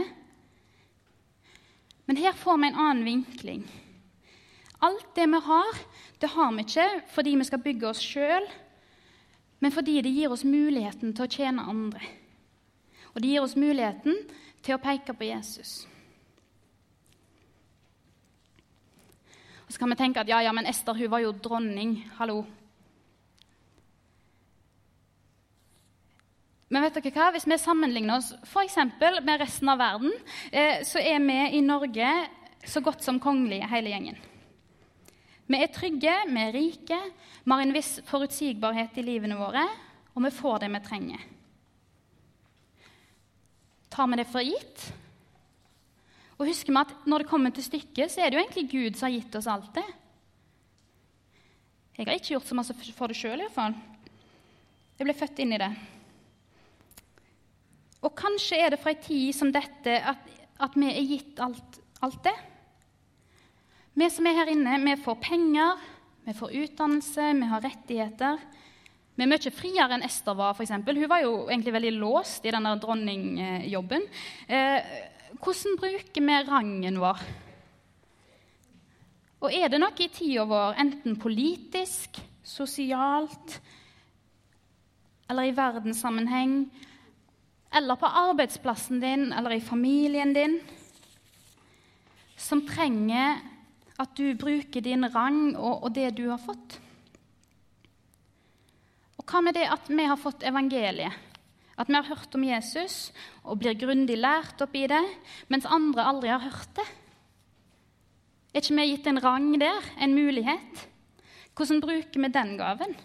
Men 2.07 2.21
her 2.23 2.33
får 2.39 2.57
vi 2.57 2.69
en 2.71 2.81
annen 2.85 3.05
vinkling. 3.05 3.67
Alt 4.87 5.11
det 5.19 5.27
vi 5.27 5.43
har, 5.45 5.83
det 6.23 6.31
har 6.31 6.55
vi 6.55 6.65
ikke 6.65 6.87
fordi 7.13 7.35
vi 7.35 7.49
skal 7.51 7.63
bygge 7.65 7.89
oss 7.91 8.01
sjøl, 8.01 8.47
men 9.59 9.75
fordi 9.75 9.99
det 10.01 10.15
gir 10.15 10.31
oss 10.31 10.47
muligheten 10.47 11.11
til 11.13 11.27
å 11.27 11.31
tjene 11.35 11.67
andre. 11.69 12.01
Og 13.11 13.21
det 13.21 13.33
gir 13.33 13.43
oss 13.43 13.59
muligheten 13.59 14.15
til 14.63 14.77
å 14.77 14.81
peke 14.81 15.13
på 15.13 15.27
Jesus. 15.27 15.88
Og 19.69 19.73
Så 19.73 19.79
kan 19.83 19.91
vi 19.93 19.99
tenke 19.99 20.17
at 20.17 20.29
ja, 20.31 20.39
ja, 20.41 20.51
men 20.51 20.65
Ester 20.65 20.97
hun 20.97 21.11
var 21.11 21.21
jo 21.21 21.29
dronning. 21.29 21.99
Hallo. 22.17 22.39
Men 26.73 26.81
vet 26.85 26.97
dere 26.97 27.11
hva? 27.13 27.27
hvis 27.35 27.45
vi 27.45 27.57
sammenligner 27.61 28.17
oss 28.17 28.31
for 28.49 28.65
med 29.21 29.41
resten 29.41 29.69
av 29.69 29.77
verden, 29.77 30.11
eh, 30.51 30.81
så 30.81 30.97
er 30.97 31.21
vi 31.21 31.37
i 31.57 31.61
Norge 31.61 32.09
så 32.65 32.81
godt 32.81 33.03
som 33.05 33.19
kongelige, 33.19 33.69
hele 33.69 33.93
gjengen. 33.93 34.17
Vi 35.45 35.61
er 35.61 35.69
trygge, 35.73 36.15
vi 36.25 36.41
er 36.41 36.53
rike, 36.53 36.99
vi 37.43 37.51
har 37.51 37.61
en 37.61 37.73
viss 37.73 37.99
forutsigbarhet 38.09 38.97
i 38.97 39.05
livene 39.05 39.37
våre, 39.37 39.67
og 40.15 40.25
vi 40.25 40.33
får 40.33 40.59
det 40.59 40.71
vi 40.73 40.81
trenger. 40.85 41.27
Tar 43.89 44.09
vi 44.09 44.17
det 44.17 44.27
for 44.33 44.41
gitt? 44.41 44.91
Og 46.39 46.47
husker 46.47 46.71
vi 46.71 46.79
at 46.79 46.93
når 47.09 47.23
det 47.23 47.29
kommer 47.29 47.51
til 47.51 47.65
stykket, 47.65 48.11
så 48.11 48.23
er 48.23 48.31
det 48.31 48.39
jo 48.39 48.43
egentlig 48.45 48.69
Gud 48.71 48.97
som 48.97 49.09
har 49.09 49.17
gitt 49.17 49.35
oss 49.35 49.49
alt 49.51 49.73
det. 49.75 49.87
Jeg 51.99 52.07
har 52.07 52.15
ikke 52.15 52.37
gjort 52.37 52.47
så 52.47 52.55
masse 52.55 52.75
for 52.95 53.11
det 53.11 53.17
sjøl, 53.19 53.41
iallfall. 53.43 53.75
Jeg 54.95 55.07
ble 55.07 55.15
født 55.19 55.41
inn 55.43 55.51
i 55.51 55.59
det. 55.59 55.67
Og 58.07 58.13
kanskje 58.15 58.61
er 58.63 58.71
det 58.71 58.79
fra 58.79 58.93
ei 58.93 59.01
tid 59.03 59.35
som 59.35 59.51
dette 59.51 59.97
at, 59.99 60.29
at 60.63 60.77
vi 60.79 60.87
er 60.87 61.09
gitt 61.09 61.41
alt, 61.43 61.81
alt, 61.99 62.21
det. 62.23 62.35
Vi 63.99 64.07
som 64.07 64.29
er 64.29 64.39
her 64.39 64.53
inne, 64.53 64.77
vi 64.85 64.95
får 65.03 65.19
penger, 65.19 65.83
vi 66.23 66.35
får 66.39 66.55
utdannelse, 66.61 67.29
vi 67.35 67.51
har 67.51 67.65
rettigheter. 67.67 68.39
Vi 69.19 69.25
er 69.25 69.31
mye 69.33 69.51
friere 69.51 69.97
enn 69.97 70.07
Ester 70.07 70.39
var, 70.39 70.55
f.eks. 70.55 70.71
Hun 70.71 71.05
var 71.11 71.25
jo 71.25 71.33
egentlig 71.49 71.75
veldig 71.75 71.95
låst 71.99 72.47
i 72.47 72.55
denne 72.55 72.77
dronningjobben. 72.79 74.07
Eh, 74.47 74.93
hvordan 75.37 75.77
bruker 75.77 76.25
vi 76.25 76.37
rangen 76.47 76.99
vår? 77.01 77.21
Og 79.39 79.53
er 79.55 79.69
det 79.71 79.79
noe 79.79 79.95
i 80.01 80.09
tida 80.11 80.43
vår, 80.49 80.75
enten 80.81 81.19
politisk, 81.21 82.19
sosialt 82.43 83.59
eller 85.29 85.45
i 85.47 85.53
verdenssammenheng, 85.55 86.63
eller 87.77 87.99
på 88.01 88.09
arbeidsplassen 88.09 88.99
din 89.03 89.29
eller 89.29 89.53
i 89.53 89.61
familien 89.63 90.33
din, 90.33 90.57
som 92.39 92.65
trenger 92.65 93.37
at 93.99 94.15
du 94.17 94.33
bruker 94.39 94.81
din 94.81 95.05
rang 95.13 95.53
og, 95.53 95.85
og 95.85 95.93
det 95.93 96.09
du 96.17 96.25
har 96.31 96.41
fått? 96.41 96.79
Og 99.19 99.27
hva 99.29 99.43
med 99.45 99.59
det 99.59 99.67
at 99.69 99.91
vi 99.91 100.07
har 100.09 100.17
fått 100.17 100.47
evangeliet? 100.49 101.28
At 101.79 101.87
vi 101.87 101.95
har 101.95 102.07
hørt 102.09 102.35
om 102.35 102.43
Jesus 102.43 103.11
og 103.45 103.61
blir 103.61 103.77
grundig 103.79 104.17
lært 104.19 104.59
opp 104.61 104.73
i 104.75 104.87
det, 104.91 105.03
mens 105.47 105.67
andre 105.69 106.07
aldri 106.11 106.31
har 106.33 106.43
hørt 106.43 106.73
det. 106.75 106.87
Er 108.51 108.63
ikke 108.63 108.75
vi 108.75 108.87
gitt 108.89 109.07
en 109.07 109.21
rang 109.23 109.53
der, 109.61 109.85
en 110.01 110.15
mulighet? 110.17 110.87
Hvordan 111.55 111.81
bruker 111.83 112.23
vi 112.23 112.31
den 112.33 112.57
gaven? 112.59 112.95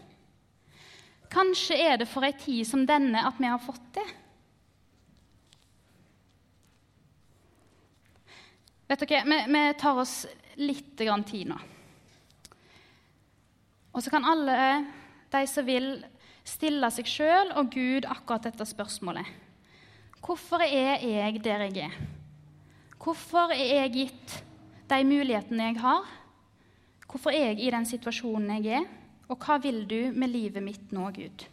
Kanskje 1.30 1.78
er 1.78 1.98
det 2.00 2.08
for 2.10 2.26
ei 2.26 2.34
tid 2.38 2.66
som 2.66 2.84
denne 2.86 3.22
at 3.26 3.38
vi 3.38 3.50
har 3.50 3.62
fått 3.62 3.86
det. 3.96 4.06
Vet 8.90 9.06
dere, 9.06 9.22
vi, 9.26 9.38
vi 9.54 9.62
tar 9.80 9.98
oss 9.98 10.16
litt 10.60 10.92
tid 10.98 11.48
nå. 11.50 11.58
Og 13.94 14.02
så 14.02 14.10
kan 14.10 14.26
alle 14.26 14.56
de 15.32 15.42
som 15.50 15.66
vil, 15.66 15.96
stille 16.44 16.90
seg 16.92 17.08
sjøl 17.08 17.54
og 17.58 17.72
Gud 17.72 18.08
akkurat 18.08 18.50
dette 18.50 18.66
spørsmålet. 18.68 19.28
Hvorfor 20.24 20.62
er 20.64 21.02
jeg 21.04 21.40
der 21.44 21.66
jeg 21.66 21.88
er? 21.88 21.96
Hvorfor 23.00 23.52
er 23.52 23.82
jeg 23.82 23.92
gitt 23.92 24.36
de 24.88 25.00
mulighetene 25.04 25.70
jeg 25.70 25.80
har? 25.82 26.06
Hvorfor 27.08 27.30
er 27.30 27.50
jeg 27.52 27.60
i 27.60 27.72
den 27.72 27.86
situasjonen 27.88 28.64
jeg 28.64 28.80
er? 28.80 28.86
Og 29.28 29.40
hva 29.40 29.58
vil 29.60 29.84
du 29.88 30.12
med 30.12 30.32
livet 30.32 30.62
mitt 30.64 30.92
nå, 30.92 31.10
Gud? 31.16 31.44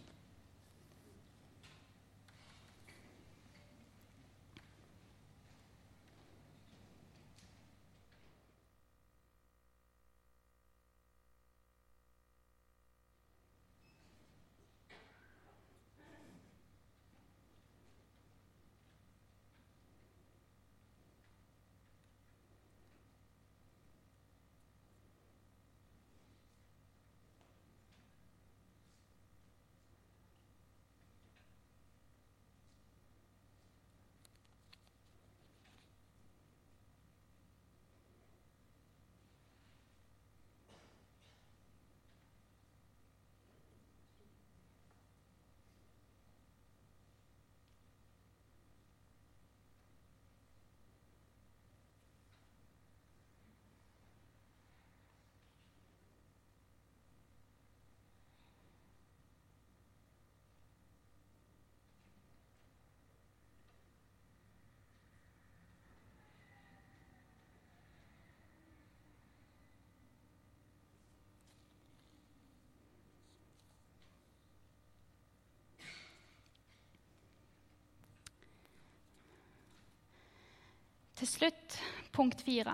Til 81.22 81.30
slutt 81.30 81.76
punkt 82.10 82.40
fire. 82.42 82.74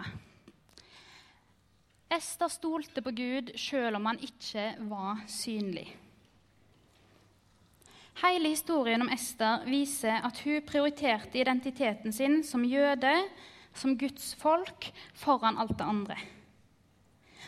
Ester 2.15 2.47
stolte 2.47 3.03
på 3.03 3.11
Gud 3.11 3.51
selv 3.59 3.99
om 3.99 4.07
han 4.07 4.21
ikke 4.23 4.69
var 4.87 5.25
synlig. 5.27 5.89
Hele 8.21 8.53
historien 8.53 9.03
om 9.03 9.11
Ester 9.11 9.67
viser 9.67 10.23
at 10.23 10.39
hun 10.45 10.63
prioriterte 10.63 11.35
identiteten 11.35 12.15
sin 12.15 12.39
som 12.47 12.63
jøde, 12.63 13.11
som 13.75 13.99
Guds 13.99 14.31
folk, 14.39 14.93
foran 15.11 15.59
alt 15.59 15.75
det 15.75 15.91
andre. 15.91 16.15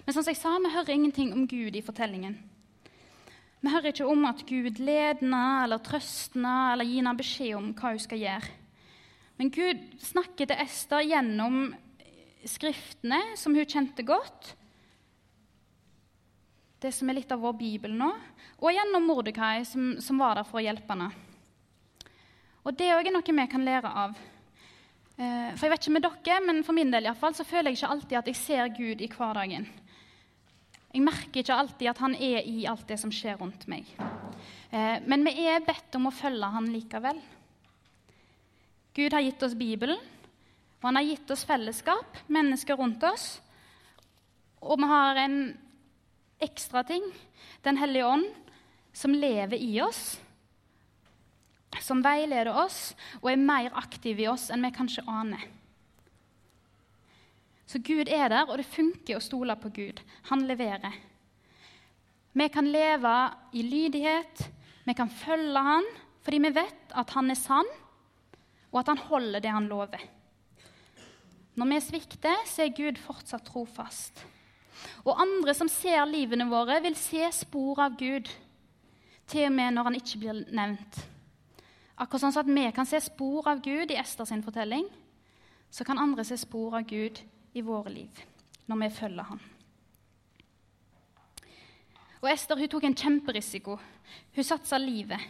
Men 0.03 0.13
som 0.13 0.27
jeg 0.27 0.35
sa, 0.35 0.57
vi 0.59 0.75
hører 0.75 0.97
ingenting 0.97 1.31
om 1.31 1.47
Gud 1.47 1.79
i 1.79 1.85
fortellingen. 1.85 2.41
Vi 3.63 3.71
hører 3.71 3.93
ikke 3.93 4.11
om 4.11 4.27
at 4.27 4.43
Gud 4.43 4.83
leder 4.83 5.63
eller 5.63 5.79
trøster 5.79 6.73
eller 6.73 6.83
gir 6.83 6.99
henne 6.99 7.15
beskjed 7.23 7.55
om 7.55 7.71
hva 7.71 7.95
hun 7.95 8.03
skal 8.03 8.27
gjøre. 8.27 8.58
Men 9.39 9.51
Gud 9.55 9.83
snakker 10.03 10.49
til 10.49 10.59
Ester 10.59 11.05
gjennom 11.07 11.69
skriftene 12.47 13.21
som 13.39 13.55
hun 13.55 13.67
kjente 13.67 14.03
godt, 14.03 14.53
det 16.83 16.91
som 16.95 17.09
er 17.11 17.17
litt 17.19 17.31
av 17.31 17.41
vår 17.43 17.55
bibel 17.59 17.95
nå, 17.95 18.09
og 18.59 18.75
gjennom 18.75 19.07
Mordekai, 19.07 19.63
som, 19.67 19.93
som 20.03 20.19
var 20.19 20.39
der 20.39 20.47
for 20.47 20.59
å 20.59 20.63
hjelpe 20.63 20.91
henne. 20.91 21.09
Og 22.67 22.75
det 22.75 22.91
òg 22.95 23.07
er 23.07 23.15
noe 23.15 23.35
vi 23.39 23.47
kan 23.51 23.63
lære 23.63 23.91
av. 24.03 24.19
Eh, 25.19 25.49
for 25.55 25.65
jeg 25.65 25.73
vet 25.73 25.83
ikke 25.83 25.95
med 25.95 26.07
dere, 26.07 26.39
men 26.47 26.61
for 26.67 26.75
min 26.75 26.91
del 26.91 27.07
i 27.07 27.11
hvert 27.11 27.23
fall, 27.23 27.35
så 27.35 27.47
føler 27.47 27.71
jeg 27.71 27.79
ikke 27.79 27.93
alltid 27.95 28.19
at 28.19 28.29
jeg 28.31 28.39
ser 28.39 28.75
Gud 28.75 29.03
i 29.03 29.11
hverdagen. 29.11 29.67
Jeg 30.89 31.05
merker 31.05 31.43
ikke 31.43 31.59
alltid 31.63 31.91
at 31.91 32.03
han 32.03 32.15
er 32.15 32.47
i 32.47 32.63
alt 32.67 32.87
det 32.91 32.99
som 32.99 33.11
skjer 33.13 33.39
rundt 33.39 33.67
meg. 33.71 33.87
Eh, 34.71 34.95
men 35.07 35.27
vi 35.27 35.47
er 35.47 35.63
bedt 35.63 35.95
om 35.99 36.07
å 36.11 36.15
følge 36.15 36.55
han 36.55 36.71
likevel. 36.75 37.19
Gud 38.99 39.13
har 39.15 39.23
gitt 39.23 39.43
oss 39.45 39.55
Bibelen, 39.55 39.99
og 40.79 40.87
han 40.89 40.99
har 40.99 41.05
gitt 41.07 41.31
oss 41.31 41.45
fellesskap, 41.47 42.17
mennesker 42.27 42.75
rundt 42.75 43.03
oss. 43.07 43.37
Og 44.59 44.75
vi 44.81 44.89
har 44.91 45.19
en 45.23 45.37
ekstra 46.43 46.83
ting, 46.83 47.05
Den 47.63 47.77
hellige 47.77 48.07
ånd, 48.07 48.27
som 48.93 49.11
lever 49.15 49.59
i 49.59 49.81
oss, 49.83 50.19
som 51.83 52.03
veileder 52.03 52.51
oss 52.55 52.93
og 53.21 53.31
er 53.31 53.39
mer 53.39 53.75
aktiv 53.79 54.19
i 54.19 54.27
oss 54.31 54.47
enn 54.51 54.63
vi 54.63 54.71
kanskje 54.75 55.03
aner. 55.07 55.43
Så 57.67 57.79
Gud 57.83 58.07
er 58.09 58.31
der, 58.31 58.47
og 58.47 58.57
det 58.57 58.67
funker 58.67 59.19
å 59.19 59.23
stole 59.23 59.55
på 59.59 59.71
Gud. 59.75 59.99
Han 60.31 60.47
leverer. 60.47 60.95
Vi 62.33 62.47
kan 62.51 62.67
leve 62.71 63.17
i 63.53 63.63
lydighet, 63.63 64.47
vi 64.87 64.95
kan 64.97 65.11
følge 65.11 65.63
Han, 65.63 65.85
fordi 66.23 66.39
vi 66.47 66.55
vet 66.55 66.95
at 66.97 67.11
Han 67.15 67.29
er 67.31 67.39
sann, 67.39 67.67
og 68.71 68.79
at 68.81 68.91
Han 68.93 68.97
holder 68.97 69.39
det 69.39 69.51
Han 69.51 69.67
lover. 69.67 70.01
Når 71.55 71.65
vi 71.65 71.79
svikter, 71.79 72.45
så 72.47 72.63
er 72.63 72.75
Gud 72.75 72.99
fortsatt 73.03 73.43
trofast. 73.45 74.21
Og 75.03 75.17
andre 75.19 75.53
som 75.53 75.67
ser 75.67 76.05
livene 76.07 76.47
våre, 76.47 76.79
vil 76.83 76.95
se 76.95 77.25
spor 77.35 77.81
av 77.83 77.97
Gud, 77.99 78.29
til 79.27 79.45
og 79.45 79.53
med 79.53 79.75
når 79.75 79.89
han 79.89 79.97
ikke 79.99 80.21
blir 80.21 80.39
nevnt. 80.55 81.01
Akkurat 81.99 82.23
sånn 82.23 82.39
at 82.39 82.47
vi 82.47 82.63
kan 82.71 82.87
se 82.87 83.01
spor 83.03 83.49
av 83.51 83.59
Gud 83.61 83.91
i 83.91 83.99
Ester 83.99 84.25
sin 84.25 84.43
fortelling, 84.45 84.87
så 85.69 85.85
kan 85.85 85.99
andre 85.99 86.23
se 86.25 86.37
spor 86.39 86.79
av 86.79 86.87
Gud 86.87 87.19
i 87.53 87.61
våre 87.65 87.91
liv 87.93 88.23
når 88.69 88.83
vi 88.83 88.89
følger 88.93 89.25
han. 89.25 89.41
Og 92.19 92.31
Ester 92.31 92.59
hun 92.59 92.69
tok 92.71 92.85
en 92.85 92.97
kjemperisiko. 92.97 93.77
Hun 94.35 94.45
satsa 94.45 94.77
livet. 94.81 95.21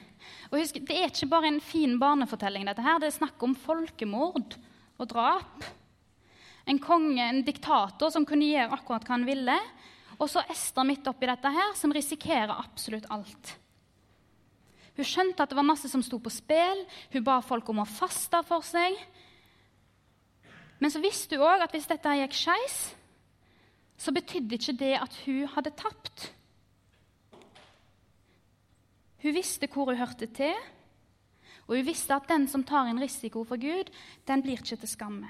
Og 0.51 0.59
husk, 0.59 0.79
Det 0.85 0.95
er 0.95 1.09
ikke 1.09 1.29
bare 1.29 1.47
en 1.47 1.61
fin 1.61 1.99
barnefortelling. 1.99 2.65
dette 2.65 2.81
her. 2.81 2.99
Det 2.99 3.07
er 3.07 3.19
snakk 3.19 3.43
om 3.43 3.55
folkemord 3.55 4.57
og 4.99 5.07
drap. 5.07 5.63
En 6.67 6.79
konge, 6.79 7.21
en 7.21 7.43
diktator, 7.43 8.11
som 8.11 8.25
kunne 8.25 8.45
gjøre 8.45 8.73
akkurat 8.73 9.03
hva 9.03 9.17
han 9.17 9.25
ville. 9.25 9.57
Og 10.19 10.29
så 10.29 10.43
Ester 10.49 10.83
midt 10.83 11.07
oppi 11.07 11.25
dette 11.25 11.49
her, 11.49 11.73
som 11.75 11.91
risikerer 11.91 12.51
absolutt 12.51 13.07
alt. 13.09 13.55
Hun 14.95 15.07
skjønte 15.07 15.43
at 15.43 15.49
det 15.49 15.55
var 15.55 15.63
masse 15.63 15.87
som 15.87 16.03
sto 16.03 16.19
på 16.19 16.29
spill. 16.29 16.85
Hun 17.13 17.23
ba 17.23 17.39
folk 17.41 17.69
om 17.69 17.79
å 17.79 17.87
faste 17.87 18.41
for 18.43 18.65
seg. 18.67 18.97
Men 20.79 20.91
så 20.91 20.99
visste 21.03 21.37
hun 21.37 21.47
òg 21.47 21.63
at 21.63 21.71
hvis 21.71 21.87
dette 21.87 22.17
gikk 22.19 22.35
skeis, 22.35 22.79
så 23.99 24.11
betydde 24.15 24.55
ikke 24.55 24.77
det 24.79 24.93
at 24.99 25.15
hun 25.25 25.47
hadde 25.55 25.75
tapt. 25.79 26.29
Hun 29.21 29.35
visste 29.35 29.67
hvor 29.67 29.91
hun 29.91 29.99
hørte 29.99 30.29
til, 30.31 30.55
og 31.67 31.75
hun 31.75 31.85
visste 31.85 32.15
at 32.15 32.29
den 32.29 32.47
som 32.47 32.63
tar 32.63 32.87
en 32.89 33.01
risiko 33.01 33.43
for 33.43 33.59
Gud, 33.61 33.91
den 34.27 34.41
blir 34.41 34.57
ikke 34.57 34.79
til 34.79 34.89
skamme. 34.89 35.29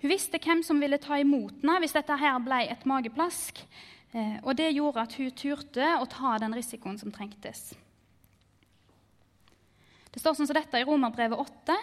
Hun 0.00 0.12
visste 0.12 0.38
hvem 0.38 0.62
som 0.62 0.80
ville 0.80 1.00
ta 1.02 1.18
imot 1.18 1.62
henne 1.62 1.80
hvis 1.82 1.96
dette 1.96 2.16
her 2.20 2.36
ble 2.44 2.62
et 2.70 2.84
mageplask. 2.86 3.60
Eh, 4.12 4.38
og 4.44 4.54
det 4.56 4.70
gjorde 4.76 5.02
at 5.02 5.16
hun 5.18 5.32
turte 5.34 5.88
å 5.98 6.06
ta 6.08 6.36
den 6.40 6.54
risikoen 6.56 6.98
som 7.00 7.12
trengtes. 7.12 7.72
Det 10.12 10.22
står 10.22 10.36
sånn 10.38 10.48
som 10.48 10.56
dette 10.56 10.80
i 10.80 10.86
Romerbrevet 10.86 11.36
8 11.36 11.76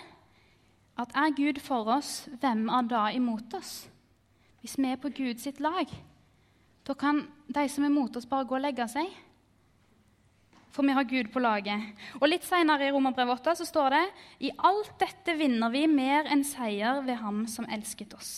at 1.04 1.14
er 1.18 1.36
Gud 1.38 1.60
for 1.62 1.90
oss, 1.90 2.28
hvem 2.42 2.68
er 2.70 2.88
da 2.90 3.04
imot 3.14 3.54
oss? 3.58 3.88
Hvis 4.62 4.78
vi 4.78 4.88
er 4.90 5.02
på 5.02 5.12
Guds 5.14 5.46
lag, 5.60 5.90
da 6.86 6.96
kan 6.98 7.26
de 7.50 7.68
som 7.70 7.84
er 7.84 7.92
imot 7.92 8.18
oss, 8.18 8.30
bare 8.30 8.46
gå 8.48 8.56
og 8.56 8.64
legge 8.64 8.88
seg 8.90 9.10
for 10.74 10.86
vi 10.88 10.96
har 10.98 11.06
Gud 11.06 11.30
på 11.34 11.42
laget. 11.44 11.94
Og 12.20 12.26
Litt 12.30 12.46
senere 12.48 12.88
i 12.88 12.94
Romerbrevet 12.94 13.44
8 13.44 13.60
så 13.62 13.68
står 13.70 13.94
det 13.94 14.04
i 14.48 14.54
alt 14.58 14.96
dette 15.02 15.36
vinner 15.38 15.70
vi 15.74 15.86
mer 15.88 16.30
enn 16.34 16.42
seier 16.48 17.04
ved 17.06 17.22
Ham 17.22 17.44
som 17.48 17.68
elsket 17.70 18.16
oss. 18.18 18.32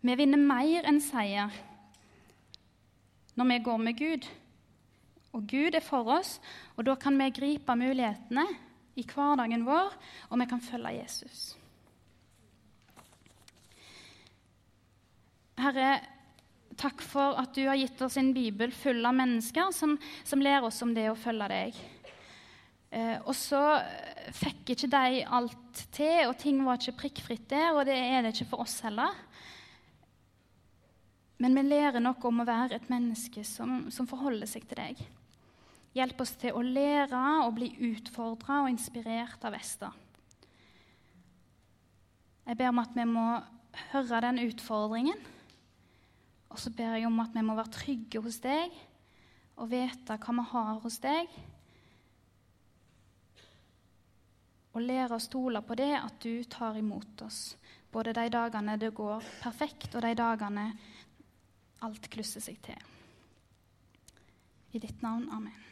Vi 0.00 0.14
vinner 0.16 0.40
mer 0.40 0.86
enn 0.88 1.02
seier 1.02 1.50
når 3.34 3.50
vi 3.50 3.58
går 3.66 3.82
med 3.82 3.98
Gud. 3.98 4.28
Og 5.34 5.46
Gud 5.46 5.74
er 5.78 5.84
for 5.84 6.08
oss, 6.10 6.38
og 6.76 6.86
da 6.86 6.96
kan 6.98 7.18
vi 7.18 7.30
gripe 7.34 7.76
mulighetene 7.78 8.46
i 8.98 9.04
hverdagen 9.06 9.62
vår, 9.66 9.94
og 10.30 10.40
vi 10.40 10.46
kan 10.50 10.62
følge 10.62 10.96
Jesus. 10.98 11.42
Herre, 15.60 16.00
Takk 16.80 17.02
for 17.04 17.36
at 17.36 17.52
du 17.52 17.66
har 17.68 17.76
gitt 17.76 18.00
oss 18.00 18.16
en 18.16 18.32
bibel 18.32 18.72
full 18.72 19.04
av 19.04 19.12
mennesker 19.18 19.68
som, 19.76 19.98
som 20.24 20.40
lærer 20.40 20.64
oss 20.70 20.80
om 20.80 20.94
det 20.96 21.10
å 21.10 21.18
følge 21.18 21.48
deg. 21.52 21.80
Eh, 22.90 23.18
og 23.20 23.34
så 23.36 23.60
fikk 24.34 24.72
ikke 24.72 24.88
de 24.90 25.20
alt 25.28 25.82
til, 25.92 26.24
og 26.24 26.38
ting 26.40 26.62
var 26.64 26.80
ikke 26.80 27.02
prikkfritt 27.02 27.50
der, 27.52 27.74
og 27.74 27.84
det 27.86 27.98
er 28.00 28.24
det 28.24 28.32
ikke 28.32 28.48
for 28.54 28.64
oss 28.64 28.78
heller. 28.86 29.12
Men 31.40 31.56
vi 31.56 31.66
lærer 31.68 32.00
noe 32.00 32.28
om 32.28 32.40
å 32.42 32.48
være 32.48 32.78
et 32.78 32.88
menneske 32.92 33.44
som, 33.48 33.90
som 33.92 34.08
forholder 34.08 34.48
seg 34.48 34.64
til 34.68 34.80
deg. 34.80 35.02
Hjelp 35.96 36.22
oss 36.22 36.32
til 36.40 36.56
å 36.56 36.62
lære 36.64 37.20
og 37.44 37.54
bli 37.58 37.70
utfordra 37.90 38.62
og 38.64 38.70
inspirert 38.72 39.44
av 39.44 39.56
Ester. 39.58 39.92
Jeg 42.48 42.56
ber 42.56 42.72
om 42.72 42.80
at 42.82 42.96
vi 42.96 43.06
må 43.06 43.26
høre 43.92 44.22
den 44.24 44.42
utfordringen 44.48 45.20
og 46.50 46.58
så 46.58 46.72
ber 46.74 46.96
jeg 46.98 47.06
om 47.06 47.20
at 47.22 47.34
vi 47.34 47.44
må 47.46 47.54
være 47.58 47.74
trygge 47.76 48.22
hos 48.24 48.40
deg 48.42 48.74
og 49.60 49.70
vite 49.70 50.16
hva 50.18 50.34
vi 50.36 50.44
har 50.50 50.80
hos 50.82 50.98
deg. 51.02 51.38
Og 54.70 54.84
lære 54.86 55.16
å 55.16 55.22
stole 55.22 55.62
på 55.66 55.76
det 55.78 55.92
at 55.98 56.20
du 56.22 56.44
tar 56.50 56.78
imot 56.78 57.24
oss, 57.26 57.56
både 57.92 58.14
de 58.16 58.28
dagene 58.32 58.78
det 58.80 58.92
går 58.94 59.26
perfekt, 59.42 59.94
og 59.94 60.06
de 60.06 60.14
dagene 60.18 60.68
alt 61.86 62.10
klusser 62.12 62.44
seg 62.44 62.60
til. 62.64 62.86
I 64.72 64.78
ditt 64.78 65.02
navn. 65.02 65.26
Amen. 65.34 65.69